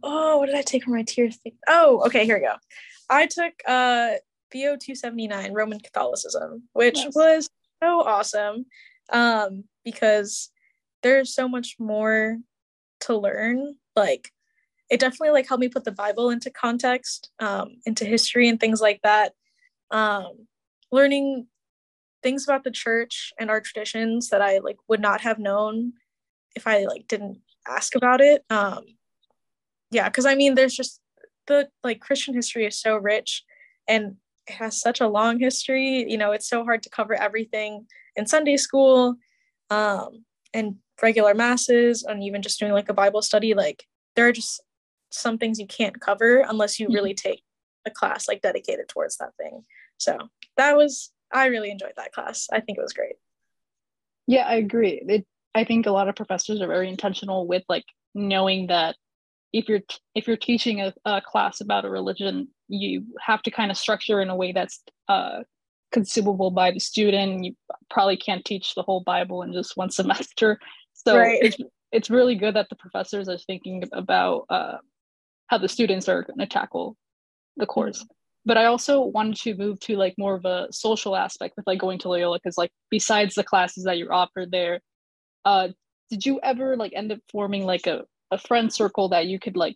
[0.04, 1.56] Oh, what did I take for my tier three?
[1.68, 2.56] Oh, okay, here we go.
[3.10, 4.16] I took uh,
[4.52, 7.16] BO 279 Roman Catholicism, which yes.
[7.16, 7.50] was
[7.82, 8.66] so awesome
[9.12, 10.52] um, because
[11.04, 12.38] there's so much more
[13.02, 13.76] to learn.
[13.96, 14.32] Like
[14.90, 18.82] it definitely like helped me put the Bible into context, um, into history and things
[18.82, 19.34] like that.
[19.92, 20.48] Um,
[20.92, 21.48] learning
[22.22, 25.94] things about the church and our traditions that I like would not have known
[26.56, 28.44] if I like didn't ask about it.
[28.50, 28.84] Um,
[29.92, 31.00] yeah, because I mean, there's just
[31.48, 33.44] the like Christian history is so rich
[33.88, 34.18] and
[34.50, 36.10] has such a long history.
[36.10, 39.16] You know, it's so hard to cover everything in Sunday school
[39.70, 43.54] um, and regular masses and even just doing like a Bible study.
[43.54, 43.86] Like
[44.16, 44.62] there are just
[45.12, 47.30] some things you can't cover unless you really mm-hmm.
[47.30, 47.44] take
[47.86, 49.64] a class like dedicated towards that thing.
[49.98, 50.18] So
[50.58, 52.48] that was I really enjoyed that class.
[52.52, 53.16] I think it was great.
[54.28, 55.02] Yeah, I agree.
[55.08, 58.96] It, I think a lot of professors are very intentional with like knowing that
[59.52, 59.82] if you're
[60.16, 64.22] if you're teaching a, a class about a religion, you have to kind of structure
[64.22, 65.40] in a way that's uh,
[65.92, 67.44] consumable by the student.
[67.44, 67.56] You
[67.90, 70.60] probably can't teach the whole Bible in just one semester.
[70.94, 71.40] So right.
[71.42, 71.58] it's,
[71.92, 74.78] it's really good that the professors are thinking about uh,
[75.48, 76.96] how the students are going to tackle
[77.58, 78.00] the course.
[78.00, 78.14] Mm-hmm.
[78.46, 81.80] But I also wanted to move to like more of a social aspect with like
[81.80, 84.80] going to Loyola because like besides the classes that you're offered there,
[85.46, 85.70] uh,
[86.10, 89.58] did you ever like end up forming like a, a friend circle that you could
[89.58, 89.76] like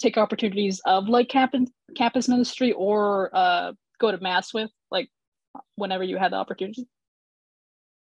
[0.00, 5.08] take opportunities of like campus campus ministry or uh, go to mass with like
[5.76, 6.86] whenever you had the opportunity?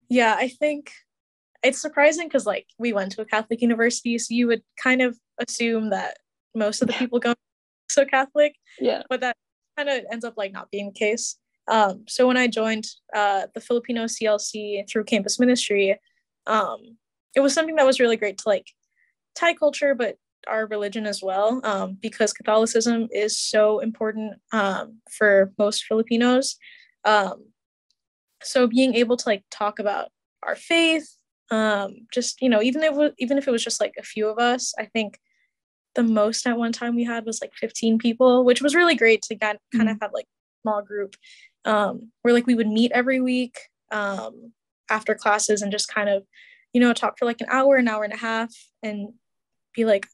[0.08, 0.92] Yeah, I think
[1.62, 5.18] it's surprising because like we went to a Catholic university, so you would kind of
[5.38, 6.18] assume that
[6.54, 7.34] most of the people go
[7.90, 8.54] so Catholic.
[8.78, 9.02] Yeah.
[9.08, 9.36] But that
[9.76, 11.36] kind of ends up like not being the case.
[11.68, 15.98] Um, so when I joined uh, the Filipino CLC through campus ministry,
[16.46, 16.96] um,
[17.36, 18.66] it was something that was really great to like
[19.36, 20.16] tie culture, but
[20.48, 26.56] our religion as well, um, because Catholicism is so important um, for most Filipinos.
[27.04, 27.46] Um,
[28.42, 30.08] so being able to like talk about
[30.42, 31.08] our faith,
[31.50, 34.38] um, just you know, even if even if it was just like a few of
[34.38, 35.18] us, I think
[35.94, 39.22] the most at one time we had was like 15 people, which was really great
[39.22, 40.04] to get kind of mm-hmm.
[40.04, 40.26] have like
[40.62, 41.16] small group
[41.64, 43.58] um, where like we would meet every week
[43.90, 44.52] um,
[44.88, 46.24] after classes and just kind of,
[46.72, 49.10] you know, talk for like an hour, an hour and a half and
[49.74, 50.06] be like,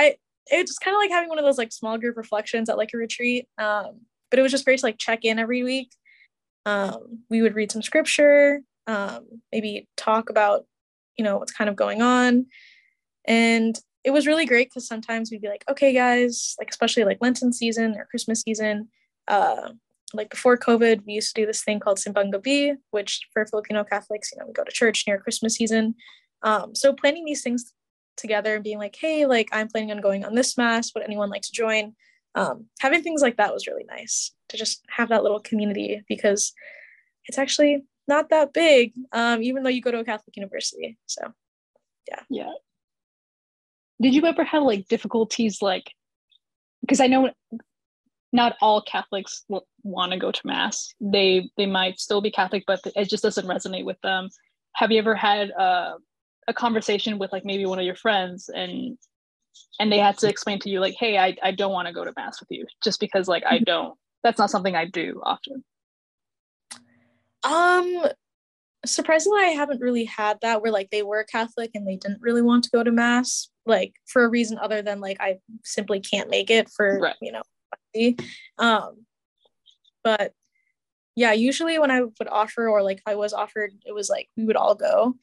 [0.00, 2.90] I, it's kind of like having one of those like small group reflections at like
[2.94, 3.46] a retreat.
[3.58, 5.92] Um, but it was just great to like check in every week.
[6.66, 10.66] Um, we would read some scripture, um, maybe talk about,
[11.16, 12.46] you know, what's kind of going on.
[13.26, 17.18] And it was really great because sometimes we'd be like, okay, guys, like especially like
[17.20, 18.88] Lenten season or Christmas season.
[19.28, 19.72] Uh,
[20.14, 23.84] like before COVID, we used to do this thing called Simbang Gabi, which for Filipino
[23.84, 25.94] Catholics, you know, we go to church near Christmas season.
[26.42, 27.72] Um, so planning these things
[28.20, 30.92] together and being like, hey, like I'm planning on going on this mass.
[30.94, 31.94] Would anyone like to join?
[32.34, 36.52] Um, having things like that was really nice to just have that little community because
[37.26, 40.96] it's actually not that big, um, even though you go to a Catholic university.
[41.06, 41.32] So,
[42.08, 42.20] yeah.
[42.28, 42.52] Yeah
[44.00, 45.92] did you ever have like difficulties like
[46.80, 47.30] because i know
[48.32, 49.44] not all catholics
[49.82, 53.46] want to go to mass they they might still be catholic but it just doesn't
[53.46, 54.28] resonate with them
[54.74, 55.94] have you ever had a,
[56.48, 58.96] a conversation with like maybe one of your friends and
[59.78, 62.04] and they had to explain to you like hey i, I don't want to go
[62.04, 63.96] to mass with you just because like i don't.
[64.22, 65.64] That's not something i do often.
[67.42, 68.04] Um
[68.86, 72.40] surprisingly i haven't really had that where like they were catholic and they didn't really
[72.40, 76.30] want to go to mass like for a reason other than like i simply can't
[76.30, 77.16] make it for right.
[77.20, 77.42] you know
[78.58, 79.04] um
[80.02, 80.32] but
[81.14, 84.28] yeah usually when i would offer or like if i was offered it was like
[84.36, 85.14] we would all go.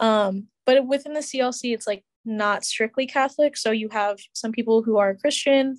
[0.00, 3.56] Um but within the clc it's like not strictly catholic.
[3.56, 5.78] So you have some people who are christian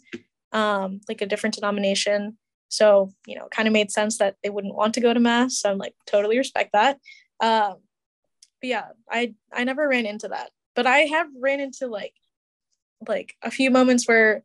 [0.52, 2.38] um like a different denomination.
[2.70, 5.58] So you know kind of made sense that they wouldn't want to go to mass.
[5.60, 7.00] So i'm like totally respect that.
[7.40, 7.76] Um,
[8.62, 12.14] but yeah, I I never ran into that, but I have ran into like
[13.08, 14.44] like a few moments where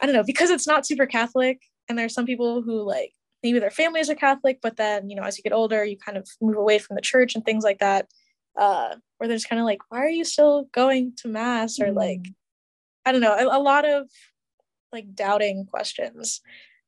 [0.00, 3.58] I don't know because it's not super Catholic, and there's some people who like maybe
[3.58, 6.28] their families are Catholic, but then you know as you get older, you kind of
[6.40, 8.06] move away from the church and things like that.
[8.56, 11.78] Uh, where they're just kind of like, why are you still going to mass?
[11.80, 12.34] Or like, mm.
[13.04, 14.08] I don't know, a, a lot of
[14.92, 16.40] like doubting questions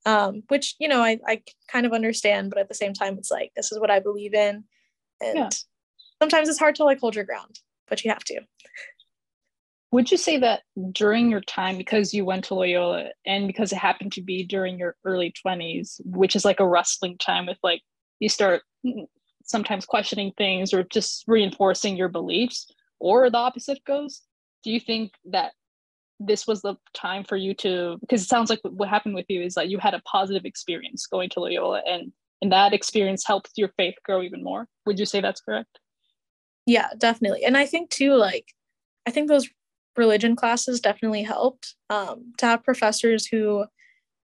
[0.07, 3.31] um, which you know I, I kind of understand but at the same time it's
[3.31, 4.65] like this is what i believe in
[5.21, 5.49] and yeah.
[6.21, 8.41] sometimes it's hard to like hold your ground but you have to
[9.91, 13.79] would you say that during your time because you went to loyola and because it
[13.79, 17.83] happened to be during your early 20s which is like a wrestling time with like
[18.21, 18.63] you start
[19.49, 24.23] sometimes questioning things or just reinforcing your beliefs or the opposite goes
[24.63, 25.53] do you think that
[26.21, 29.43] this was the time for you to because it sounds like what happened with you
[29.43, 33.51] is that you had a positive experience going to loyola and and that experience helped
[33.57, 34.69] your faith grow even more.
[34.87, 35.81] Would you say that's correct?
[36.67, 37.45] Yeah definitely.
[37.45, 38.53] And i think too like
[39.07, 39.49] i think those
[39.97, 43.65] religion classes definitely helped um, to have professors who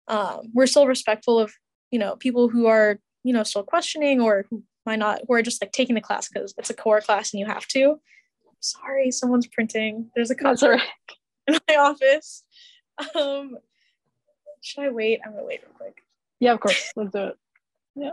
[0.09, 1.53] um, were still respectful of
[1.91, 4.63] you know people who are you know still questioning or who
[4.97, 5.21] not?
[5.27, 7.67] Who are just like taking the class because it's a core class and you have
[7.69, 8.01] to.
[8.61, 10.11] Sorry someone's printing.
[10.15, 10.83] There's a concert right.
[11.47, 12.45] in my office.
[13.15, 13.57] Um
[14.63, 15.21] should i wait?
[15.25, 16.03] I'm gonna wait real quick.
[16.39, 16.93] Yeah of course.
[16.97, 17.37] Let's do it.
[17.97, 18.13] Yeah.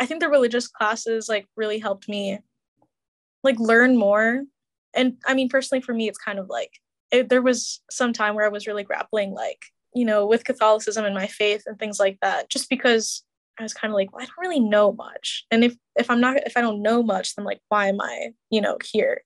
[0.00, 2.38] I think the religious classes like really helped me
[3.44, 4.44] like learn more.
[4.94, 6.72] And I mean, personally, for me, it's kind of like
[7.10, 9.62] it, there was some time where I was really grappling, like,
[9.94, 13.24] you know, with Catholicism and my faith and things like that, just because
[13.58, 15.44] I was kind of like, well, I don't really know much.
[15.50, 18.30] And if if I'm not if I don't know much, then like why am I,
[18.50, 19.22] you know, here?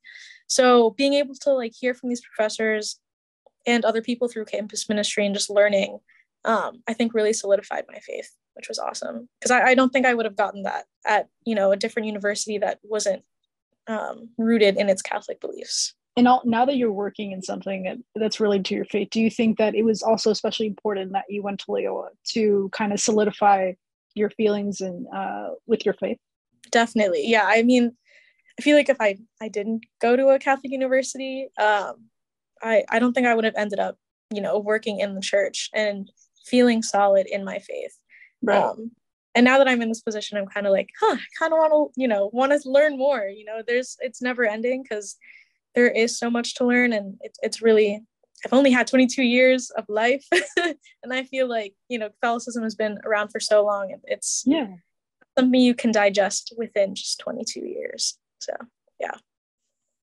[0.46, 2.98] So being able to like hear from these professors
[3.66, 6.00] and other people through campus ministry and just learning
[6.44, 9.28] um, I think really solidified my faith, which was awesome.
[9.38, 12.06] Because I, I, don't think I would have gotten that at you know a different
[12.06, 13.22] university that wasn't
[13.86, 15.94] um, rooted in its Catholic beliefs.
[16.16, 19.20] And all, now that you're working in something that, that's related to your faith, do
[19.20, 22.92] you think that it was also especially important that you went to Loyola to kind
[22.92, 23.72] of solidify
[24.14, 26.18] your feelings and uh, with your faith?
[26.70, 27.44] Definitely, yeah.
[27.46, 27.96] I mean,
[28.58, 32.06] I feel like if I I didn't go to a Catholic university, um,
[32.62, 33.96] I I don't think I would have ended up
[34.32, 36.10] you know working in the church and
[36.44, 37.96] feeling solid in my faith.
[38.42, 38.62] Right.
[38.62, 38.90] Um,
[39.34, 41.58] and now that I'm in this position, I'm kind of like, huh, I kind of
[41.58, 43.26] want to, you know, want to learn more.
[43.26, 45.16] You know, there's, it's never ending because
[45.74, 48.02] there is so much to learn, and it, it's really,
[48.44, 50.26] I've only had 22 years of life,
[50.56, 54.42] and I feel like, you know, Catholicism has been around for so long, and it's
[54.46, 54.66] yeah.
[55.38, 58.18] something you can digest within just 22 years.
[58.40, 58.52] So
[58.98, 59.14] yeah,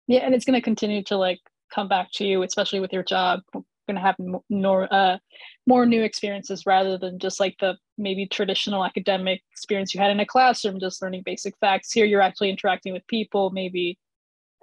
[0.08, 1.40] yeah, and it's going to continue to like
[1.74, 3.42] come back to you, especially with your job.
[3.54, 4.16] Going to have
[4.50, 5.18] more uh,
[5.66, 10.20] more new experiences rather than just like the maybe traditional academic experience you had in
[10.20, 11.92] a classroom just learning basic facts.
[11.92, 13.98] Here you're actually interacting with people maybe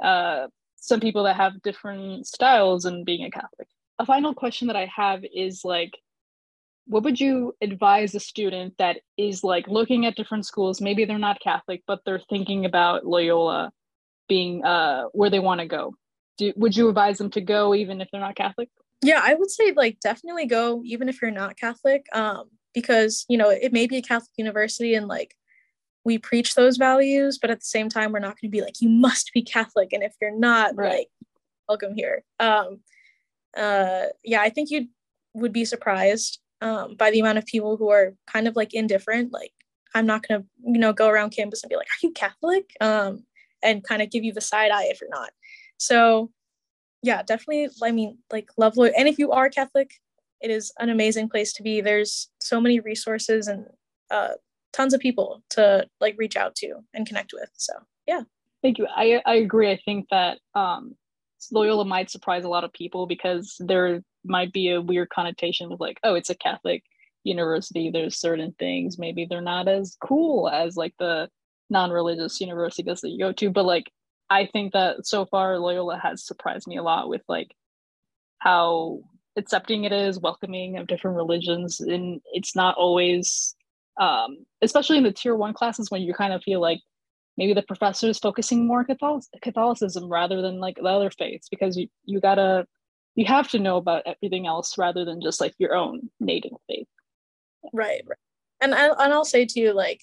[0.03, 0.47] uh,
[0.87, 3.69] some people that have different styles and being a catholic.
[3.99, 5.99] A final question that i have is like
[6.87, 10.81] what would you advise a student that is like looking at different schools?
[10.81, 13.73] Maybe they're not catholic but they're thinking about loyola
[14.29, 15.95] being uh, where they want to go.
[16.39, 18.69] Do, would you advise them to go even if they're not catholic?
[19.03, 23.37] Yeah i would say like definitely go even if you're not catholic um because you
[23.37, 25.35] know it may be a catholic university and like
[26.07, 28.81] we preach those values but at the same time we're not going to be like
[28.81, 30.91] you must be catholic and if you're not right.
[30.91, 31.09] like
[31.69, 32.81] welcome here um
[33.57, 34.87] uh yeah i think you
[35.35, 39.33] would be surprised um by the amount of people who are kind of like indifferent
[39.33, 39.53] like
[39.95, 42.71] i'm not going to you know go around campus and be like are you catholic
[42.81, 43.25] um
[43.63, 45.31] and kind of give you the side eye if you're not
[45.79, 46.31] so
[47.07, 47.69] yeah, definitely.
[47.83, 48.77] I mean, like love.
[48.77, 49.93] And if you are Catholic,
[50.41, 51.81] it is an amazing place to be.
[51.81, 53.67] There's so many resources and
[54.11, 54.35] uh,
[54.77, 57.49] tons of people to like reach out to and connect with.
[57.55, 57.73] So
[58.07, 58.23] yeah.
[58.63, 58.87] Thank you.
[58.95, 59.71] I I agree.
[59.71, 60.95] I think that um,
[61.53, 65.81] Loyola might surprise a lot of people because there might be a weird connotation with
[65.81, 66.83] like, oh, it's a Catholic
[67.25, 67.91] university.
[67.91, 71.29] There's certain things maybe they're not as cool as like the
[71.71, 73.91] non-religious universities that you go to, but like
[74.31, 77.55] I think that so far Loyola has surprised me a lot with like
[78.39, 79.01] how
[79.37, 83.55] accepting it is, welcoming of different religions, and it's not always,
[83.99, 86.81] um, especially in the tier one classes when you kind of feel like
[87.37, 91.77] maybe the professor is focusing more Catholic- Catholicism rather than like the other faiths because
[91.77, 92.67] you you gotta
[93.15, 96.87] you have to know about everything else rather than just like your own native faith.
[97.73, 98.19] Right, right.
[98.61, 100.03] And I, and I'll say to you like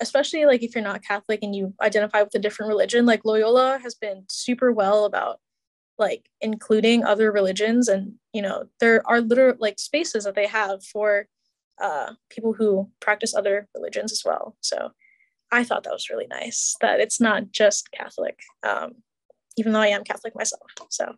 [0.00, 3.78] especially like if you're not Catholic and you identify with a different religion, like Loyola
[3.82, 5.40] has been super well about
[5.98, 10.84] like including other religions and you know there are literal like spaces that they have
[10.84, 11.26] for
[11.82, 14.90] uh, people who practice other religions as well so
[15.52, 18.92] i thought that was really nice that it's not just catholic um,
[19.56, 21.14] even though i am catholic myself so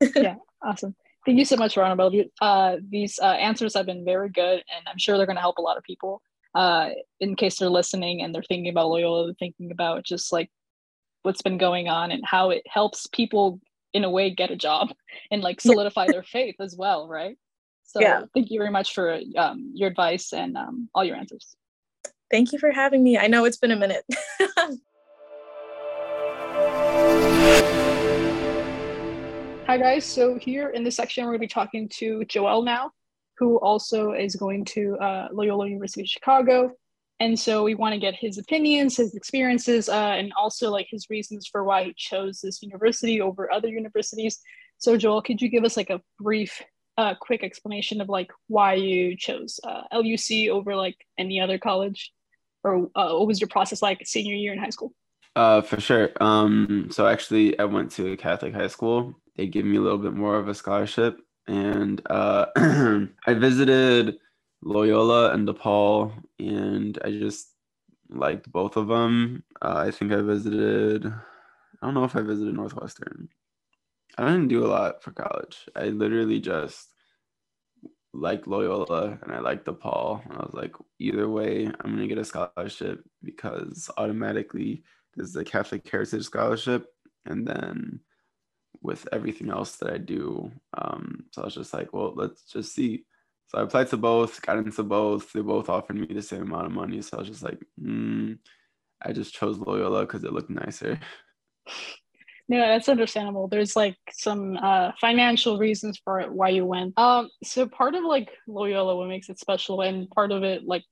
[0.16, 0.94] yeah awesome
[1.26, 2.14] thank you so much Ronald.
[2.40, 5.58] Uh, these uh, answers have been very good and i'm sure they're going to help
[5.58, 6.22] a lot of people
[6.54, 6.90] uh,
[7.20, 10.50] in case they're listening and they're thinking about Loyola, they're thinking about just like
[11.22, 13.60] what's been going on and how it helps people
[13.92, 14.88] in a way get a job
[15.30, 17.36] and like solidify their faith as well, right?
[17.88, 18.22] So yeah.
[18.34, 21.56] thank you very much for um, your advice and um, all your answers.
[22.30, 23.16] Thank you for having me.
[23.16, 24.04] I know it's been a minute.
[29.66, 32.92] Hi guys, so here in this section we're going to be talking to Joel now
[33.38, 36.72] who also is going to uh, Loyola University of Chicago.
[37.20, 41.08] And so we want to get his opinions, his experiences, uh, and also like his
[41.10, 44.40] reasons for why he chose this university over other universities.
[44.78, 46.62] So Joel, could you give us like a brief,
[46.98, 52.12] uh, quick explanation of like why you chose uh, LUC over like any other college,
[52.64, 54.92] or uh, what was your process like senior year in high school?
[55.36, 56.10] Uh, for sure.
[56.20, 59.14] Um, so actually, I went to a Catholic high school.
[59.36, 62.46] They gave me a little bit more of a scholarship, and uh,
[63.26, 64.16] I visited
[64.62, 67.54] Loyola and DePaul, and I just
[68.10, 69.44] liked both of them.
[69.62, 71.06] Uh, I think I visited.
[71.06, 73.28] I don't know if I visited Northwestern.
[74.18, 75.68] I didn't do a lot for college.
[75.76, 76.88] I literally just
[78.12, 80.22] like Loyola and I liked DePaul.
[80.30, 84.82] I was like, either way, I'm gonna get a scholarship because automatically
[85.14, 86.86] there's the Catholic Heritage Scholarship,
[87.26, 88.00] and then
[88.82, 90.50] with everything else that I do.
[90.76, 93.04] Um, so I was just like, well, let's just see.
[93.48, 95.32] So I applied to both, got into both.
[95.32, 97.02] They both offered me the same amount of money.
[97.02, 98.38] So I was just like, mm,
[99.02, 101.00] I just chose Loyola because it looked nicer.
[102.48, 103.46] No, that's understandable.
[103.48, 106.98] There's like some uh, financial reasons for it, why you went.
[106.98, 110.84] Um, so part of like Loyola, what makes it special, and part of it like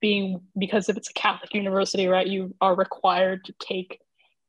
[0.00, 3.98] being because if it's a Catholic university, right, you are required to take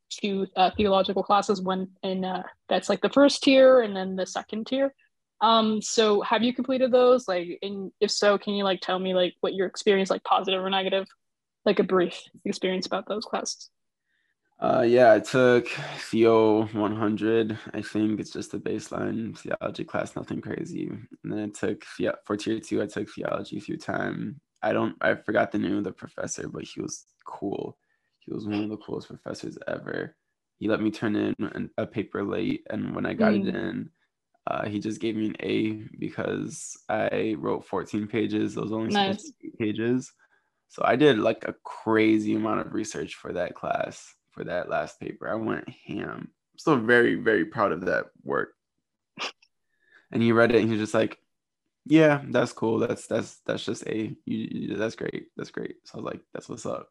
[0.08, 1.60] two uh, theological classes.
[1.60, 4.94] One in uh, that's like the first tier, and then the second tier.
[5.40, 7.26] Um, so have you completed those?
[7.26, 10.62] Like, and if so, can you like tell me like what your experience, like positive
[10.62, 11.08] or negative,
[11.64, 13.68] like a brief experience about those classes?
[14.62, 15.66] Uh, yeah, I took
[15.98, 17.58] Theo 100.
[17.74, 20.86] I think it's just a baseline theology class, nothing crazy.
[20.86, 21.82] And then I took
[22.24, 24.40] for tier two, I took theology through time.
[24.62, 27.76] I don't, I forgot the name of the professor, but he was cool.
[28.20, 30.14] He was one of the coolest professors ever.
[30.60, 33.48] He let me turn in a paper late, and when I got mm.
[33.48, 33.90] it in,
[34.46, 38.54] uh, he just gave me an A because I wrote 14 pages.
[38.54, 39.32] Those only nice.
[39.58, 40.12] pages.
[40.68, 45.00] So I did like a crazy amount of research for that class for that last
[45.00, 45.28] paper.
[45.28, 46.28] I went ham.
[46.52, 48.54] I'm still very, very proud of that work.
[50.10, 51.18] And he read it and he was just like,
[51.86, 52.78] Yeah, that's cool.
[52.78, 55.28] That's that's that's just a you, that's great.
[55.36, 55.76] That's great.
[55.84, 56.88] So I was like, that's what's up.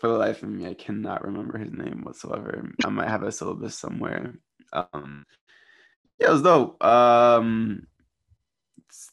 [0.00, 2.72] For the life of me, I cannot remember his name whatsoever.
[2.84, 4.34] I might have a syllabus somewhere.
[4.72, 5.24] Um
[6.20, 6.82] yeah, it was dope.
[6.84, 7.86] Um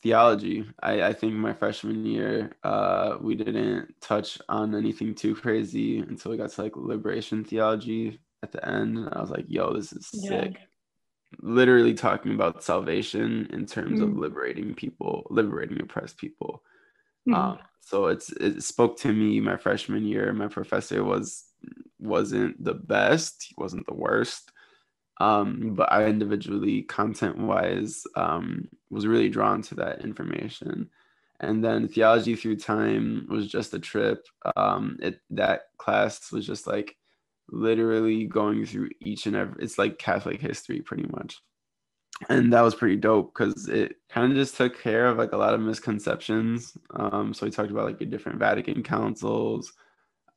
[0.01, 0.65] theology.
[0.81, 6.31] I, I think my freshman year, uh, we didn't touch on anything too crazy until
[6.31, 8.97] we got to like liberation theology at the end.
[8.97, 10.29] And I was like, yo, this is yeah.
[10.29, 10.57] sick.
[11.41, 14.03] Literally talking about salvation in terms mm.
[14.03, 16.63] of liberating people, liberating oppressed people.
[17.27, 17.35] Mm.
[17.35, 20.33] Um, so it's it spoke to me my freshman year.
[20.33, 21.45] My professor was
[21.99, 24.51] wasn't the best, he wasn't the worst
[25.19, 30.89] um, but I individually, content wise, um, was really drawn to that information.
[31.41, 34.25] And then theology through time was just a trip.
[34.57, 36.97] Um, it that class was just like
[37.49, 39.63] literally going through each and every.
[39.63, 41.41] It's like Catholic history, pretty much,
[42.27, 45.37] and that was pretty dope because it kind of just took care of like a
[45.37, 46.77] lot of misconceptions.
[46.93, 49.71] Um, so we talked about like the different Vatican councils.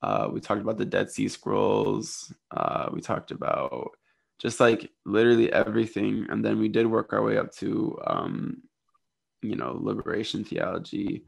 [0.03, 2.33] Uh, we talked about the Dead Sea Scrolls.
[2.51, 3.91] Uh, we talked about
[4.43, 6.26] just like literally everything.
[6.28, 8.62] And then we did work our way up to um
[9.40, 11.24] you know liberation theology.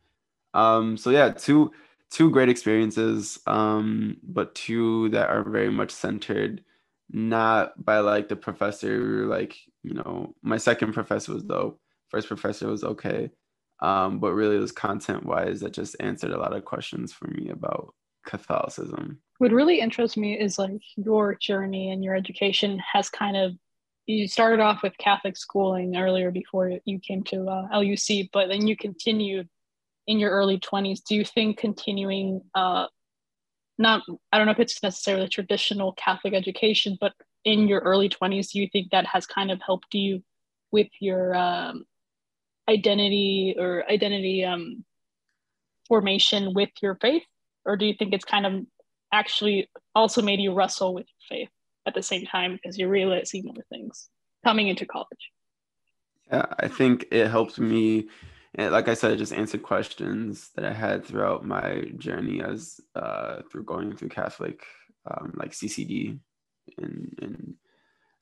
[0.52, 1.72] Um so yeah two
[2.10, 6.62] two great experiences um but two that are very much centered
[7.10, 11.80] not by like the professor like you know my second professor was dope.
[12.08, 13.30] First professor was okay.
[13.80, 17.28] Um but really it was content wise that just answered a lot of questions for
[17.28, 17.94] me about
[18.26, 23.52] catholicism what really interests me is like your journey and your education has kind of
[24.06, 28.66] you started off with Catholic schooling earlier before you came to uh, LUC, but then
[28.66, 29.48] you continued
[30.06, 31.02] in your early 20s.
[31.02, 32.86] Do you think continuing, uh,
[33.78, 37.12] not, I don't know if it's necessarily traditional Catholic education, but
[37.44, 40.22] in your early 20s, do you think that has kind of helped you
[40.70, 41.84] with your um,
[42.68, 44.84] identity or identity um,
[45.88, 47.24] formation with your faith?
[47.64, 48.66] Or do you think it's kind of
[49.14, 51.48] actually also made you wrestle with your faith
[51.86, 54.08] at the same time because you're realizing more things
[54.44, 55.30] coming into college?
[56.30, 58.08] Yeah, I think it helped me.
[58.56, 63.42] Like I said, it just answered questions that I had throughout my journey as uh,
[63.50, 64.62] through going through Catholic,
[65.10, 66.18] um, like CCD,
[66.78, 67.54] and and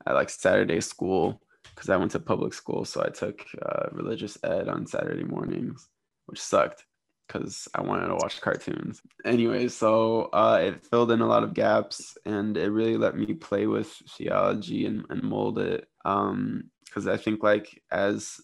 [0.06, 1.40] I like Saturday school
[1.74, 5.88] because I went to public school, so I took uh, religious ed on Saturday mornings,
[6.26, 6.84] which sucked
[7.26, 9.00] because I wanted to watch cartoons.
[9.24, 13.32] Anyway, so uh, it filled in a lot of gaps and it really let me
[13.34, 15.88] play with theology and, and mold it.
[16.02, 18.40] Because um, I think, like, as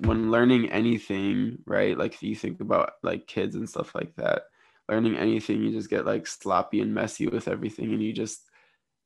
[0.00, 4.42] when learning anything, right, like you think about like kids and stuff like that,
[4.88, 8.50] learning anything, you just get like sloppy and messy with everything and you just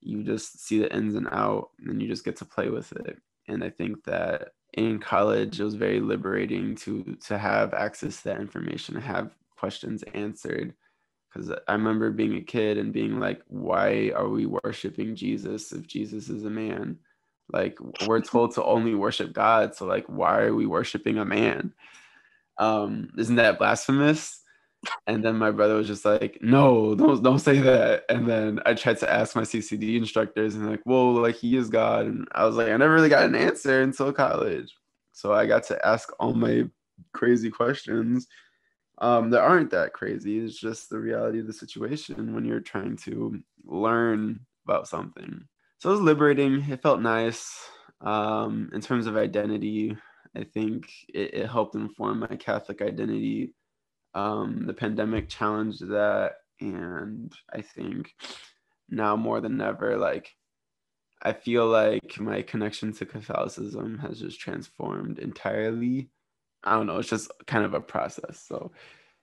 [0.04, 3.18] you just see the ins and out and you just get to play with it
[3.48, 8.24] and i think that in college it was very liberating to to have access to
[8.24, 10.74] that information have questions answered.
[11.32, 15.86] Because i remember being a kid and being like why are we worshiping jesus if
[15.86, 16.98] jesus is a man?
[17.52, 21.72] Like we're told to only worship god so like why are we worshiping a man?
[22.58, 24.43] Um isn't that blasphemous
[25.06, 28.04] and then my brother was just like, no, don't don't say that.
[28.08, 31.68] And then I tried to ask my CCD instructors and like, whoa, like he is
[31.68, 32.06] God.
[32.06, 34.72] And I was like, I never really got an answer until college.
[35.12, 36.64] So I got to ask all my
[37.12, 38.26] crazy questions
[38.98, 40.38] um, that aren't that crazy.
[40.38, 45.44] It's just the reality of the situation when you're trying to learn about something.
[45.78, 46.64] So it was liberating.
[46.70, 47.68] It felt nice.
[48.00, 49.96] Um, in terms of identity,
[50.36, 53.54] I think it, it helped inform my Catholic identity
[54.14, 58.14] um, the pandemic challenged that, and I think
[58.88, 60.30] now more than ever, like
[61.22, 66.10] I feel like my connection to Catholicism has just transformed entirely.
[66.62, 68.44] I don't know, it's just kind of a process.
[68.46, 68.72] So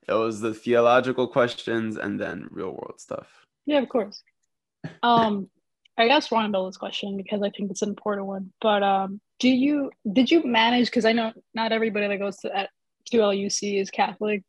[0.07, 3.27] it was the theological questions and then real world stuff.
[3.65, 4.23] Yeah, of course.
[5.03, 5.47] Um,
[5.95, 8.51] I guess Ron this question because I think it's an important one.
[8.59, 10.87] But um, do you did you manage?
[10.87, 12.67] Because I know not everybody that goes to
[13.01, 14.43] at to LUC is Catholic.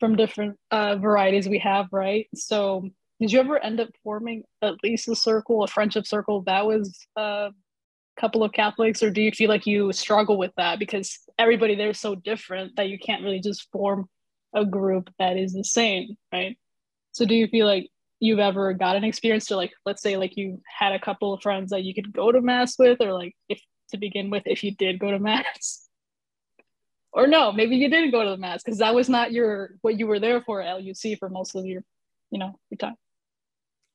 [0.00, 2.26] From different uh, varieties we have, right?
[2.34, 2.88] So
[3.20, 6.98] did you ever end up forming at least a circle, a friendship circle that was
[7.16, 7.50] a
[8.18, 11.90] couple of Catholics, or do you feel like you struggle with that because everybody there
[11.90, 14.08] is so different that you can't really just form
[14.54, 16.58] a group that is the same, right?
[17.12, 17.88] So do you feel like
[18.20, 21.42] you've ever got an experience to like, let's say like you had a couple of
[21.42, 23.60] friends that you could go to mass with, or like if
[23.90, 25.83] to begin with, if you did go to mass?
[27.14, 29.98] Or no, maybe you didn't go to the mass because that was not your what
[29.98, 31.82] you were there for at LUC for most of your,
[32.30, 32.96] you know, your time.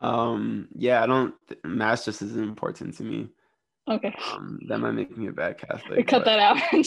[0.01, 1.35] Um, yeah, I don't.
[1.65, 3.27] Mass just isn't important to me.
[3.89, 4.15] Okay.
[4.31, 6.07] Um, that might make me a bad Catholic.
[6.07, 6.57] cut that out.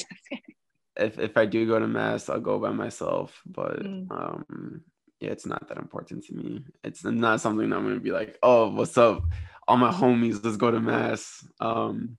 [0.96, 3.38] if if I do go to mass, I'll go by myself.
[3.44, 4.10] But mm.
[4.10, 4.82] um,
[5.20, 6.64] yeah, it's not that important to me.
[6.82, 9.22] It's not something that I'm gonna be like, oh, what's up,
[9.68, 11.46] all my homies, let's go to mass.
[11.60, 12.16] Um,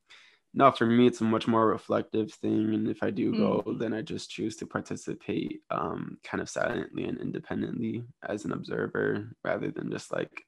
[0.53, 2.73] no, for me, it's a much more reflective thing.
[2.73, 3.79] And if I do go, mm.
[3.79, 9.35] then I just choose to participate um, kind of silently and independently as an observer
[9.43, 10.45] rather than just like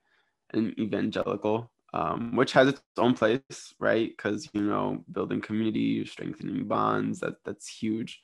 [0.53, 4.09] an evangelical, um, which has its own place, right?
[4.09, 8.21] Because you know, building community, strengthening bonds, that that's huge.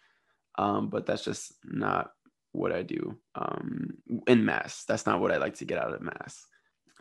[0.59, 2.11] Um, but that's just not
[2.51, 4.83] what I do um, in mass.
[4.87, 6.45] That's not what I like to get out of mass.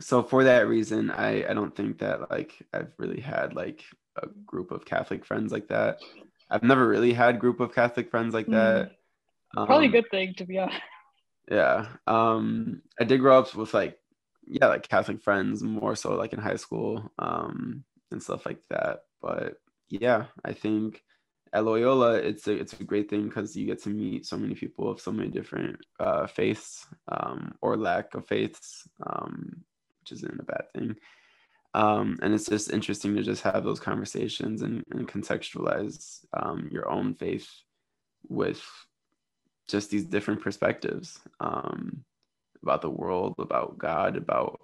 [0.01, 3.85] So for that reason, I I don't think that like I've really had like
[4.17, 5.99] a group of Catholic friends like that.
[6.51, 8.93] I've never really had group of Catholic friends like that.
[9.57, 9.67] Mm.
[9.67, 10.81] Probably a good thing to be honest.
[11.51, 11.89] Yeah.
[12.07, 13.99] Um, I did grow up with like
[14.47, 19.01] yeah, like Catholic friends more so like in high school um, and stuff like that.
[19.23, 19.55] But
[19.89, 21.03] yeah, I think
[21.53, 24.55] at Loyola, it's a it's a great thing because you get to meet so many
[24.55, 29.65] people of so many different uh, faiths um, or lack of faiths, um,
[30.01, 30.97] which isn't a bad thing.
[31.73, 36.91] Um, and it's just interesting to just have those conversations and, and contextualize um, your
[36.91, 37.49] own faith
[38.29, 38.63] with
[39.69, 41.21] just these different perspectives.
[41.39, 42.05] Um,
[42.63, 44.61] about the world, about God, about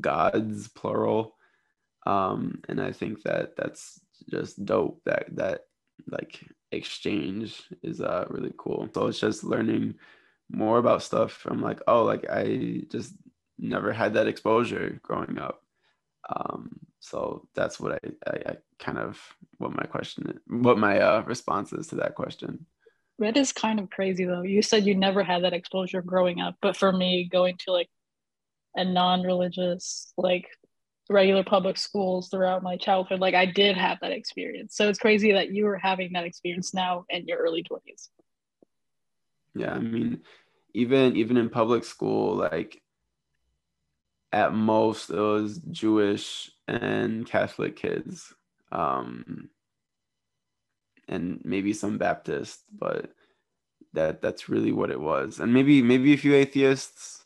[0.00, 1.36] gods plural.
[2.06, 4.00] Um, and I think that that's
[4.30, 5.00] just dope.
[5.04, 5.60] That that
[6.10, 6.40] like
[6.72, 8.88] exchange is uh really cool.
[8.94, 9.94] So it's just learning
[10.50, 13.14] more about stuff from like oh like I just
[13.58, 15.61] never had that exposure growing up.
[16.28, 19.20] Um, so that's what I, I, I kind of
[19.58, 22.66] what my question what my uh, response is to that question.
[23.18, 24.42] It is kind of crazy though.
[24.42, 27.88] You said you never had that exposure growing up, but for me, going to like
[28.74, 30.46] a non-religious, like
[31.08, 34.74] regular public schools throughout my childhood, like I did have that experience.
[34.76, 38.08] So it's crazy that you were having that experience now in your early twenties.
[39.54, 40.22] Yeah, I mean,
[40.74, 42.81] even even in public school, like
[44.32, 48.32] at most it was Jewish and Catholic kids.
[48.70, 49.50] Um,
[51.08, 53.12] and maybe some Baptist, but
[53.92, 55.40] that that's really what it was.
[55.40, 57.22] And maybe maybe a few atheists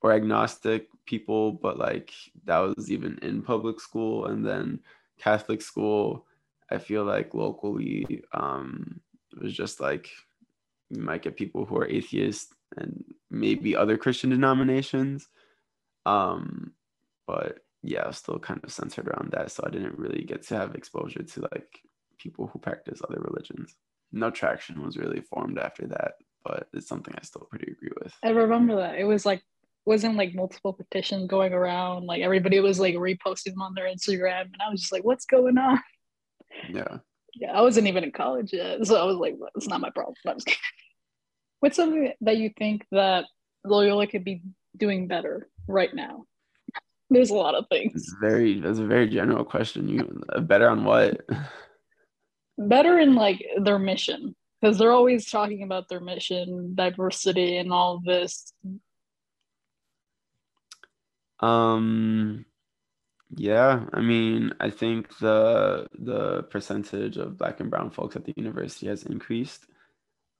[0.00, 2.12] or agnostic people, but like
[2.44, 4.80] that was even in public school and then
[5.18, 6.26] Catholic school.
[6.70, 9.00] I feel like locally um,
[9.32, 10.10] it was just like
[10.90, 15.28] you might get people who are atheists and maybe other Christian denominations.
[16.06, 16.72] Um,
[17.26, 19.50] but yeah, still kind of centered around that.
[19.52, 21.80] So I didn't really get to have exposure to like
[22.18, 23.74] people who practice other religions.
[24.12, 26.12] No traction was really formed after that,
[26.44, 28.12] but it's something I still pretty agree with.
[28.22, 28.96] I remember that.
[28.96, 29.42] It was like
[29.86, 32.06] wasn't like multiple petitions going around.
[32.06, 35.26] Like everybody was like reposting them on their Instagram, and I was just like, "What's
[35.26, 35.80] going on?"
[36.70, 36.98] Yeah.
[37.36, 40.14] Yeah, I wasn't even in college yet, so I was like, "It's not my problem."
[41.60, 43.24] What's something that you think that
[43.64, 44.42] Loyola could be
[44.76, 46.24] doing better right now?
[47.10, 47.92] There's a lot of things.
[47.94, 48.60] It's very.
[48.60, 49.88] That's a very general question.
[49.88, 51.20] You better on what?
[52.58, 58.00] better in like their mission because they're always talking about their mission, diversity, and all
[58.04, 58.52] this.
[61.40, 62.46] Um,
[63.36, 68.34] yeah, I mean, I think the the percentage of Black and Brown folks at the
[68.36, 69.66] university has increased.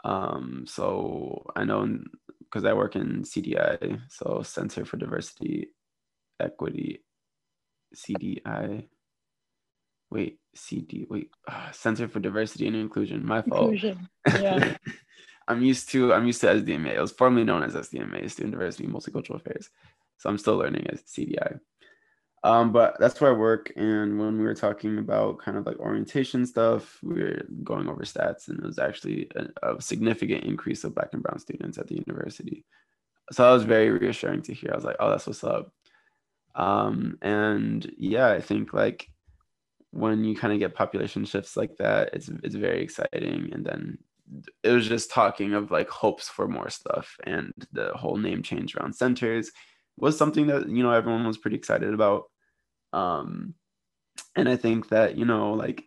[0.04, 1.98] Um, so I know
[2.54, 5.70] because I work in CDI, so Center for Diversity,
[6.40, 7.02] Equity,
[7.96, 8.84] CDI
[10.14, 13.26] wait, CD, wait, uh, Center for Diversity and Inclusion.
[13.26, 13.72] My fault.
[13.72, 14.08] Inclusion.
[14.26, 14.76] Yeah.
[15.48, 16.94] I'm used to I'm used to SDMA.
[16.94, 19.68] It was formerly known as SDMA, Student Diversity and Multicultural Affairs.
[20.16, 21.58] So I'm still learning as CDI.
[22.44, 23.72] Um, but that's where I work.
[23.74, 28.02] And when we were talking about kind of like orientation stuff, we were going over
[28.02, 31.88] stats, and it was actually a, a significant increase of Black and Brown students at
[31.88, 32.66] the university.
[33.32, 34.72] So that was very reassuring to hear.
[34.72, 35.72] I was like, oh, that's what's up.
[36.54, 39.08] Um, and yeah, I think like
[39.92, 43.48] when you kind of get population shifts like that, it's it's very exciting.
[43.54, 43.96] And then
[44.62, 48.76] it was just talking of like hopes for more stuff, and the whole name change
[48.76, 49.50] around centers
[49.96, 52.24] was something that you know everyone was pretty excited about
[52.94, 53.54] um,
[54.36, 55.84] and I think that, you know, like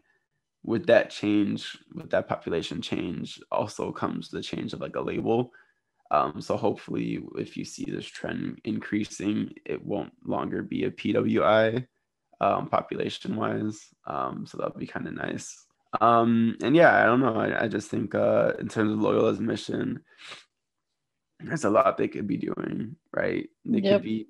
[0.63, 5.51] with that change, with that population change, also comes the change of like a label.
[6.11, 11.87] Um, so hopefully, if you see this trend increasing, it won't longer be a PWI
[12.41, 13.79] um, population wise.
[14.05, 15.65] Um, so that'll be kind of nice.
[16.01, 17.35] Um, and yeah, I don't know.
[17.35, 20.01] I, I just think uh, in terms of Loyola's mission,
[21.39, 23.49] there's a lot they could be doing, right?
[23.65, 24.01] They yep.
[24.01, 24.27] could be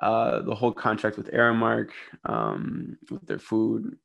[0.00, 1.90] uh, the whole contract with Aramark,
[2.24, 3.96] um, with their food.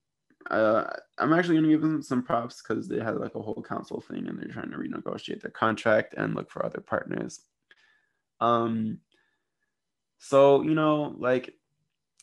[0.49, 0.85] Uh,
[1.19, 4.01] I'm actually going to give them some props because they had like a whole council
[4.01, 7.41] thing and they're trying to renegotiate their contract and look for other partners.
[8.41, 8.99] Um,
[10.19, 11.53] so you know, like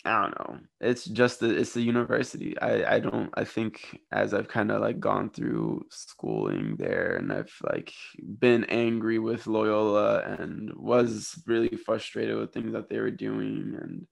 [0.05, 0.61] I don't know.
[0.80, 2.59] It's just the, it's the university.
[2.59, 7.30] I I don't I think as I've kind of like gone through schooling there and
[7.30, 7.92] I've like
[8.38, 14.07] been angry with Loyola and was really frustrated with things that they were doing and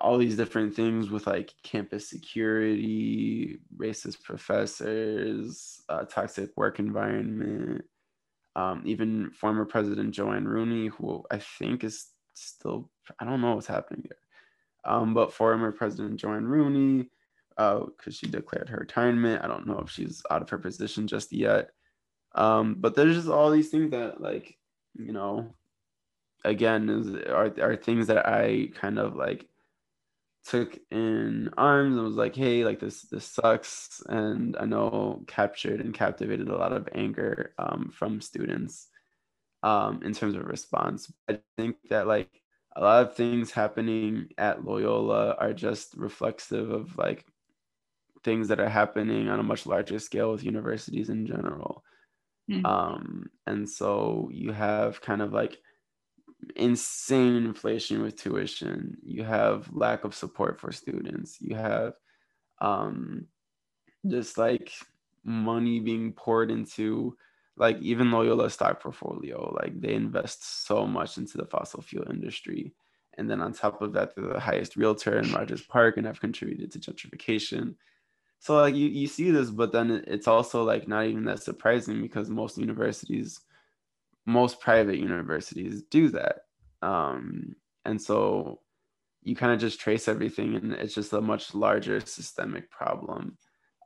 [0.00, 7.82] all these different things with like campus security, racist professors, uh, toxic work environment.
[8.56, 13.56] Um, even former President Jo Ann Rooney, who I think is still I don't know
[13.56, 14.18] what's happening there
[14.84, 17.08] um, but former President Jo Ann Rooney,
[17.56, 19.44] because uh, she declared her retirement.
[19.44, 21.70] I don't know if she's out of her position just yet.
[22.34, 24.56] Um, but there's just all these things that, like,
[24.94, 25.54] you know,
[26.44, 29.46] again, is, are, are things that I kind of like
[30.46, 34.02] took in arms and was like, hey, like this this sucks.
[34.08, 38.88] And I know captured and captivated a lot of anger um, from students
[39.62, 41.12] um, in terms of response.
[41.28, 42.39] I think that like
[42.76, 47.26] a lot of things happening at Loyola are just reflexive of like
[48.22, 51.82] things that are happening on a much larger scale with universities in general.
[52.50, 52.66] Mm-hmm.
[52.66, 55.58] Um, and so you have kind of like
[56.56, 61.94] insane inflation with tuition, you have lack of support for students, you have
[62.60, 63.26] um,
[64.06, 64.72] just like
[65.24, 67.16] money being poured into
[67.60, 72.72] like even Loyola's stock portfolio, like they invest so much into the fossil fuel industry.
[73.18, 76.22] And then on top of that, they're the highest realtor in Rogers Park and have
[76.22, 77.74] contributed to gentrification.
[78.38, 82.00] So like you, you see this, but then it's also like not even that surprising
[82.00, 83.40] because most universities,
[84.24, 86.44] most private universities do that.
[86.80, 88.60] Um, and so
[89.22, 93.36] you kind of just trace everything and it's just a much larger systemic problem.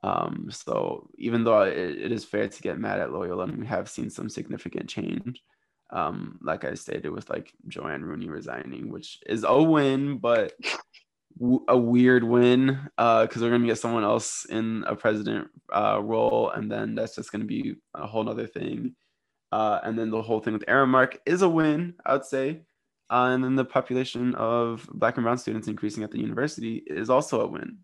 [0.04, 3.66] Um, so even though it, it is fair to get mad at Loyola, and we
[3.66, 5.42] have seen some significant change,
[5.90, 10.52] um, like I stated with like Jo Ann Rooney resigning, which is a win, but
[11.40, 15.98] w- a weird win because uh, we're gonna get someone else in a president uh,
[16.02, 18.94] role, and then that's just gonna be a whole other thing.
[19.52, 22.60] Uh, and then the whole thing with Aramark is a win, I would say.
[23.08, 27.08] Uh, and then the population of Black and Brown students increasing at the university is
[27.08, 27.78] also a win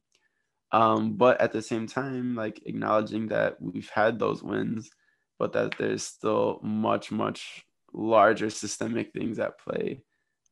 [0.72, 4.90] um, but at the same time like acknowledging that we've had those wins
[5.38, 10.02] but that there's still much much larger systemic things at play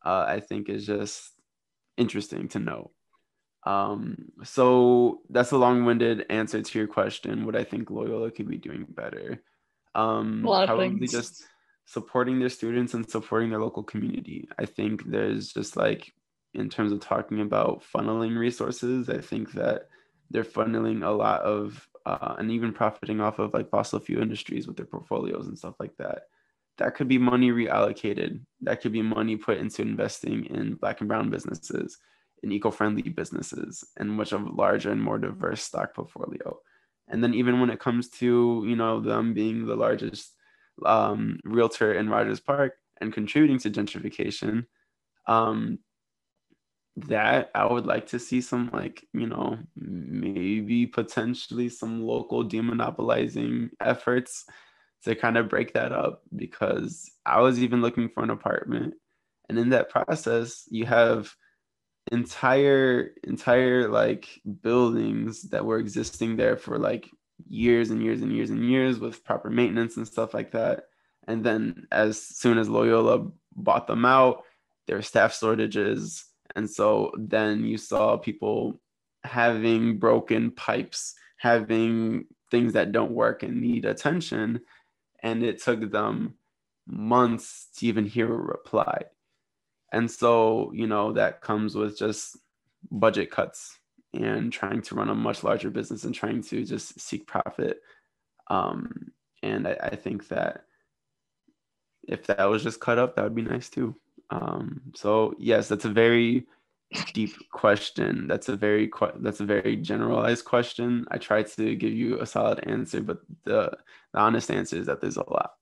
[0.04, 1.32] uh, i think is just
[1.96, 2.90] interesting to know
[3.66, 8.56] um, so that's a long-winded answer to your question what i think loyola could be
[8.56, 9.42] doing better.
[9.94, 11.12] Um, a lot of probably things.
[11.12, 11.44] just
[11.84, 14.48] supporting their students and supporting their local community.
[14.58, 16.12] I think there's just like
[16.54, 19.88] in terms of talking about funneling resources i think that
[20.30, 24.66] they're funneling a lot of uh, and even profiting off of like fossil fuel industries
[24.66, 26.22] with their portfolios and stuff like that.
[26.78, 28.40] That could be money reallocated.
[28.62, 31.98] That could be money put into investing in black and brown businesses,
[32.42, 36.58] in eco-friendly businesses, and much of a larger and more diverse stock portfolio.
[37.08, 40.34] And then even when it comes to you know them being the largest
[40.86, 44.66] um, realtor in Rogers Park and contributing to gentrification,
[45.26, 45.78] um,
[46.96, 53.70] that I would like to see some like, you know, maybe potentially some local demonopolizing
[53.80, 54.44] efforts
[55.04, 58.94] to kind of break that up because I was even looking for an apartment.
[59.48, 61.32] And in that process you have
[62.10, 64.28] entire entire like
[64.62, 67.08] buildings that were existing there for like
[67.46, 70.84] years and years and years and years with proper maintenance and stuff like that.
[71.28, 74.44] And then as soon as Loyola bought them out
[74.88, 76.24] there were staff shortages
[76.58, 78.80] And so then you saw people
[79.22, 84.62] having broken pipes, having things that don't work and need attention.
[85.22, 86.34] And it took them
[86.84, 89.02] months to even hear a reply.
[89.92, 92.36] And so, you know, that comes with just
[92.90, 93.78] budget cuts
[94.12, 97.82] and trying to run a much larger business and trying to just seek profit.
[98.48, 99.12] Um,
[99.44, 100.64] and I, I think that
[102.08, 103.94] if that was just cut up, that would be nice too.
[104.30, 106.46] Um, so yes, that's a very
[107.12, 108.26] deep question.
[108.26, 111.06] That's a very that's a very generalized question.
[111.10, 113.76] I tried to give you a solid answer, but the,
[114.12, 115.52] the honest answer is that there's a lot.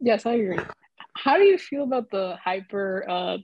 [0.00, 0.58] Yes, I agree.
[1.16, 3.38] How do you feel about the hyper uh,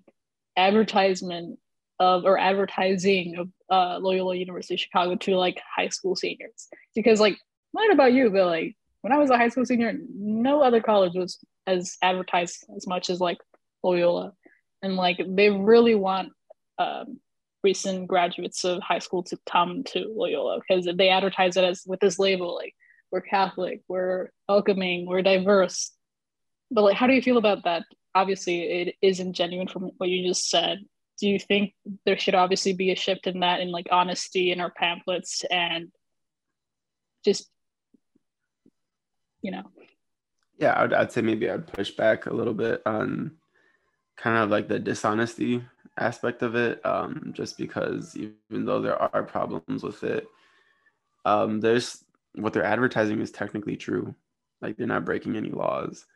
[0.57, 1.59] advertisement
[2.01, 6.69] of or advertising of uh, Loyola University Chicago to like high school seniors?
[6.95, 7.37] Because like,
[7.73, 11.15] not about you, but like when I was a high school senior, no other college
[11.15, 13.39] was as advertised as much as like
[13.83, 14.33] Loyola,
[14.83, 16.33] and like they really want
[16.79, 17.21] um,
[17.63, 22.01] recent graduates of high school to come to Loyola because they advertise it as with
[22.01, 22.75] this label like
[23.11, 25.93] we're Catholic, we're welcoming, we're diverse.
[26.71, 27.85] But like, how do you feel about that?
[28.15, 30.79] Obviously, it isn't genuine from what you just said.
[31.21, 31.75] Do you think
[32.07, 35.91] there should obviously be a shift in that, in like honesty in our pamphlets and
[37.25, 37.49] just,
[39.43, 39.65] you know?
[40.59, 43.33] Yeah, I'd, I'd say maybe I'd push back a little bit on
[44.21, 45.65] kind of like the dishonesty
[45.99, 50.27] aspect of it um, just because even though there are problems with it
[51.25, 52.05] um, there's
[52.35, 54.15] what they're advertising is technically true.
[54.61, 56.07] Like they're not breaking any laws.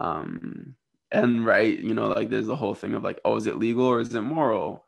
[0.00, 0.74] Um,
[1.10, 3.86] and right you know like there's the whole thing of like oh is it legal
[3.86, 4.84] or is it moral?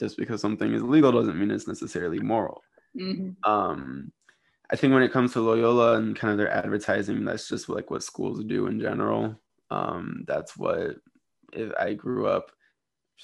[0.00, 2.62] Just because something is legal doesn't mean it's necessarily moral.
[2.94, 3.50] Mm-hmm.
[3.50, 4.12] um,
[4.70, 7.90] i think when it comes to loyola and kind of their advertising that's just like
[7.90, 9.40] what schools do in general.
[9.70, 10.96] Um, that's what
[11.78, 12.50] i grew up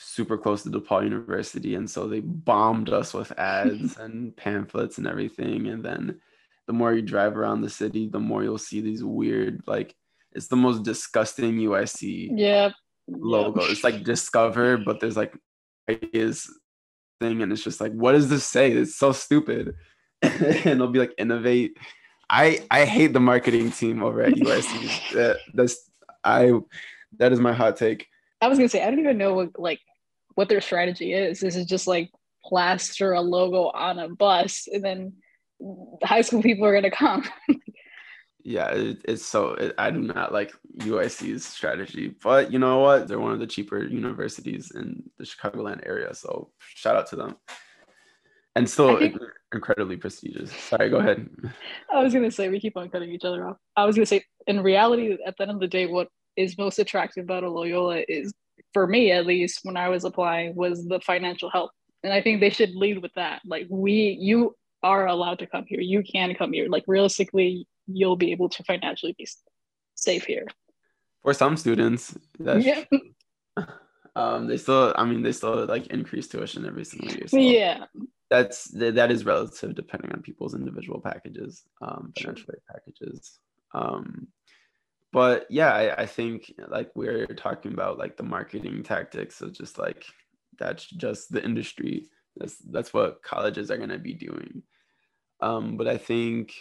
[0.00, 5.06] super close to DePaul University, and so they bombed us with ads and pamphlets and
[5.06, 5.66] everything.
[5.68, 6.20] And then
[6.66, 9.94] the more you drive around the city, the more you'll see these weird, like
[10.32, 12.70] it's the most disgusting UIC yeah
[13.08, 13.62] logo.
[13.62, 15.34] It's like Discover, but there's like
[15.88, 16.48] is
[17.20, 18.70] thing, and it's just like, what does this say?
[18.72, 19.74] It's so stupid.
[20.22, 21.76] and they'll be like innovate.
[22.30, 25.12] I I hate the marketing team over at UIC.
[25.14, 25.90] that that's
[26.22, 26.52] I
[27.16, 28.06] that is my hot take.
[28.40, 29.80] I was gonna say I don't even know what like
[30.34, 31.40] what their strategy is.
[31.40, 32.10] This is just like
[32.44, 35.12] plaster a logo on a bus and then
[36.02, 37.24] high school people are going to come.
[38.44, 43.08] yeah, it, it's so, it, I do not like UIC's strategy, but you know what?
[43.08, 46.14] They're one of the cheaper universities in the Chicagoland area.
[46.14, 47.36] So shout out to them.
[48.54, 49.16] And still think,
[49.54, 50.52] incredibly prestigious.
[50.52, 51.28] Sorry, go ahead.
[51.92, 53.56] I was going to say, we keep on cutting each other off.
[53.76, 56.08] I was going to say, in reality, at the end of the day, what
[56.38, 58.32] is most attractive about a Loyola is
[58.72, 61.72] for me at least when I was applying was the financial help.
[62.04, 63.42] And I think they should lead with that.
[63.44, 65.80] Like we you are allowed to come here.
[65.80, 66.68] You can come here.
[66.68, 69.26] Like realistically, you'll be able to financially be
[69.96, 70.46] safe here.
[71.22, 72.84] For some students, that's yeah.
[74.16, 77.26] um they still I mean they still like increase tuition every single year.
[77.26, 77.84] So yeah.
[78.30, 82.60] That's that is relative depending on people's individual packages, um, financial sure.
[82.70, 83.38] packages.
[83.74, 84.28] Um,
[85.12, 89.78] but yeah I, I think like we're talking about like the marketing tactics of just
[89.78, 90.04] like
[90.58, 92.06] that's just the industry.
[92.36, 94.62] That's that's what colleges are going to be doing.
[95.40, 96.52] Um but i think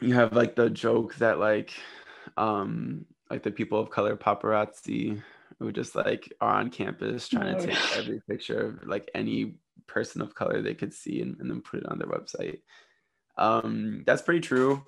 [0.00, 1.72] you have like the joke that like
[2.36, 5.22] um like the people of color paparazzi
[5.60, 9.54] who just like are on campus trying to take every picture of like any
[9.86, 12.58] person of color they could see and, and then put it on their website.
[13.38, 14.84] Um that's pretty true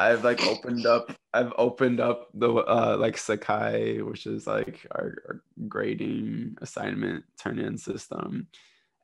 [0.00, 5.14] I've like opened up I've opened up the uh like Sakai, which is like our,
[5.28, 8.48] our grading assignment turn-in system.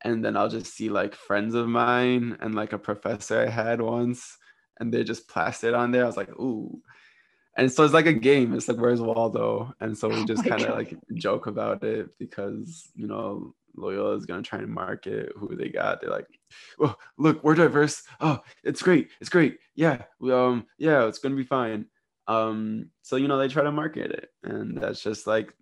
[0.04, 3.80] And then I'll just see like friends of mine and like a professor I had
[3.80, 4.38] once,
[4.78, 6.04] and they just plastered on there.
[6.04, 6.80] I was like, ooh.
[7.58, 8.52] And so it's like a game.
[8.52, 9.74] It's like, where's Waldo?
[9.80, 14.16] And so we just oh kind of like joke about it because, you know, Loyola
[14.16, 16.00] is gonna try and market who they got.
[16.00, 16.26] They're like,
[16.78, 18.02] well, look, we're diverse.
[18.20, 19.10] Oh, it's great.
[19.20, 19.58] It's great.
[19.74, 21.86] Yeah, um, yeah, it's gonna be fine."
[22.28, 25.54] Um, so you know they try to market it, and that's just like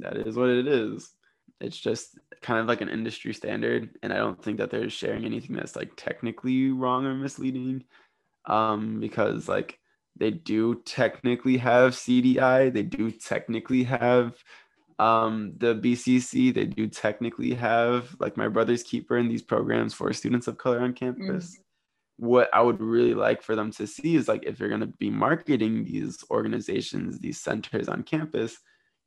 [0.00, 1.12] that is what it is.
[1.60, 5.24] It's just kind of like an industry standard, and I don't think that they're sharing
[5.24, 7.84] anything that's like technically wrong or misleading,
[8.46, 9.78] um, because like
[10.18, 14.34] they do technically have CDI, they do technically have
[14.98, 20.12] um, the BCC, they do technically have like my brother's keeper in these programs for
[20.12, 21.52] students of color on campus.
[21.52, 21.62] Mm-hmm.
[22.28, 24.86] What I would really like for them to see is like if you're going to
[24.86, 28.58] be marketing these organizations, these centers on campus,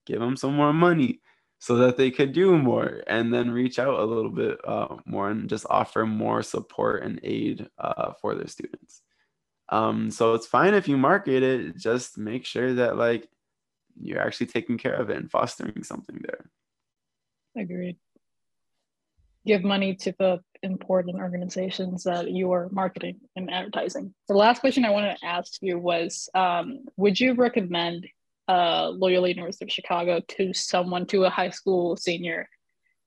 [0.05, 1.21] give them some more money
[1.57, 5.29] so that they could do more and then reach out a little bit uh, more
[5.29, 9.01] and just offer more support and aid uh, for their students.
[9.69, 13.27] Um, so it's fine if you market it, just make sure that like
[14.01, 16.49] you're actually taking care of it and fostering something there.
[17.57, 17.97] Agreed.
[19.45, 24.13] Give money to the important organizations that you are marketing and advertising.
[24.27, 28.07] The last question I wanted to ask you was um, Would you recommend
[28.47, 32.49] uh, Loyola University of Chicago to someone, to a high school senior,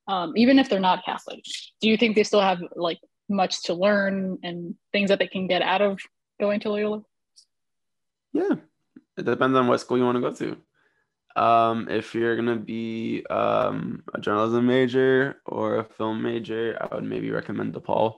[0.09, 1.45] um, even if they're not Catholic?
[1.81, 5.47] Do you think they still have like much to learn and things that they can
[5.47, 6.01] get out of
[6.41, 7.03] going to Loyola?
[8.33, 8.55] Yeah,
[9.19, 10.57] it depends on what school you want to go to.
[11.37, 17.05] Um, if you're gonna be um, a journalism major or a film major, I would
[17.05, 18.17] maybe recommend DePaul,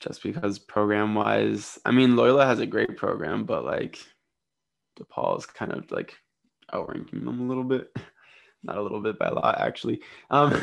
[0.00, 3.98] just because program wise, I mean Loyola has a great program, but like
[4.98, 6.16] DePaul is kind of like
[6.72, 7.90] outranking them a little bit,
[8.62, 10.00] not a little bit by a lot actually.
[10.30, 10.60] Um,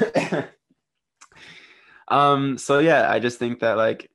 [2.07, 4.09] um, so yeah, I just think that like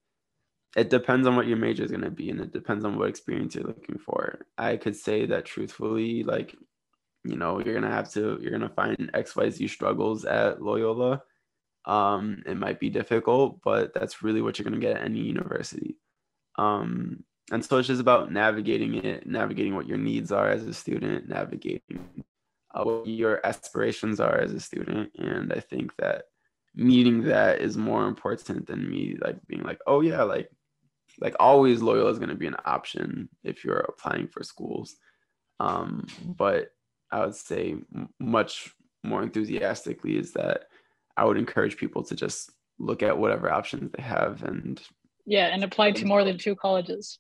[0.77, 3.55] it depends on what your major is to be and it depends on what experience
[3.55, 6.55] you're looking for i could say that truthfully like
[7.29, 11.23] you know you're gonna have to you're gonna find xyz struggles at loyola.
[11.85, 15.97] Um it might be difficult but that's really what you're gonna get at any university.
[16.57, 20.75] Um and so it's just about navigating it navigating what your needs are as a
[20.75, 22.25] student navigating
[22.75, 25.11] uh, what your aspirations are as a student.
[25.19, 26.25] And i think that
[26.75, 30.51] meeting that is more important than me like being like oh yeah like
[31.21, 34.97] like always loyola is going to be an option if you're applying for schools.
[35.59, 36.69] Um but
[37.17, 37.77] I would say
[38.21, 40.65] much more enthusiastically is that
[41.17, 44.81] I would encourage people to just look at whatever options they have and
[45.25, 47.19] yeah, and apply to more than two colleges.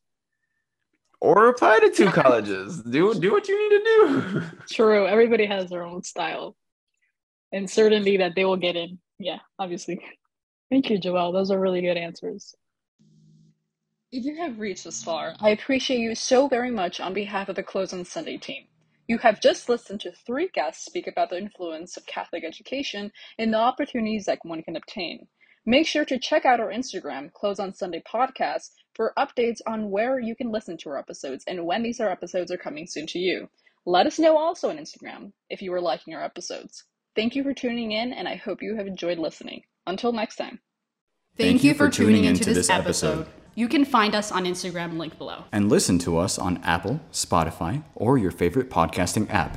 [1.21, 2.83] Or apply to two colleges.
[2.83, 4.43] Do do what you need to do.
[4.71, 5.07] True.
[5.07, 6.57] Everybody has their own style
[7.53, 8.99] and certainty that they will get in.
[9.19, 9.99] Yeah, obviously.
[10.71, 11.33] Thank you, Joelle.
[11.33, 12.55] Those are really good answers.
[14.13, 17.57] If you have reached this far, I appreciate you so very much on behalf of
[17.57, 18.65] the Close on Sunday team.
[19.09, 23.53] You have just listened to three guests speak about the influence of Catholic education and
[23.53, 25.29] the opportunities that one can obtain.
[25.65, 30.21] Make sure to check out our Instagram, Close on Sunday Podcast, for updates on where
[30.21, 33.49] you can listen to our episodes and when these episodes are coming soon to you.
[33.85, 36.85] Let us know also on Instagram if you are liking our episodes.
[37.15, 39.63] Thank you for tuning in, and I hope you have enjoyed listening.
[39.87, 40.61] Until next time.
[41.37, 43.21] Thank, Thank you for tuning into this episode.
[43.21, 43.46] episode.
[43.59, 45.45] You can find us on Instagram, link below.
[45.51, 49.57] And listen to us on Apple, Spotify, or your favorite podcasting app.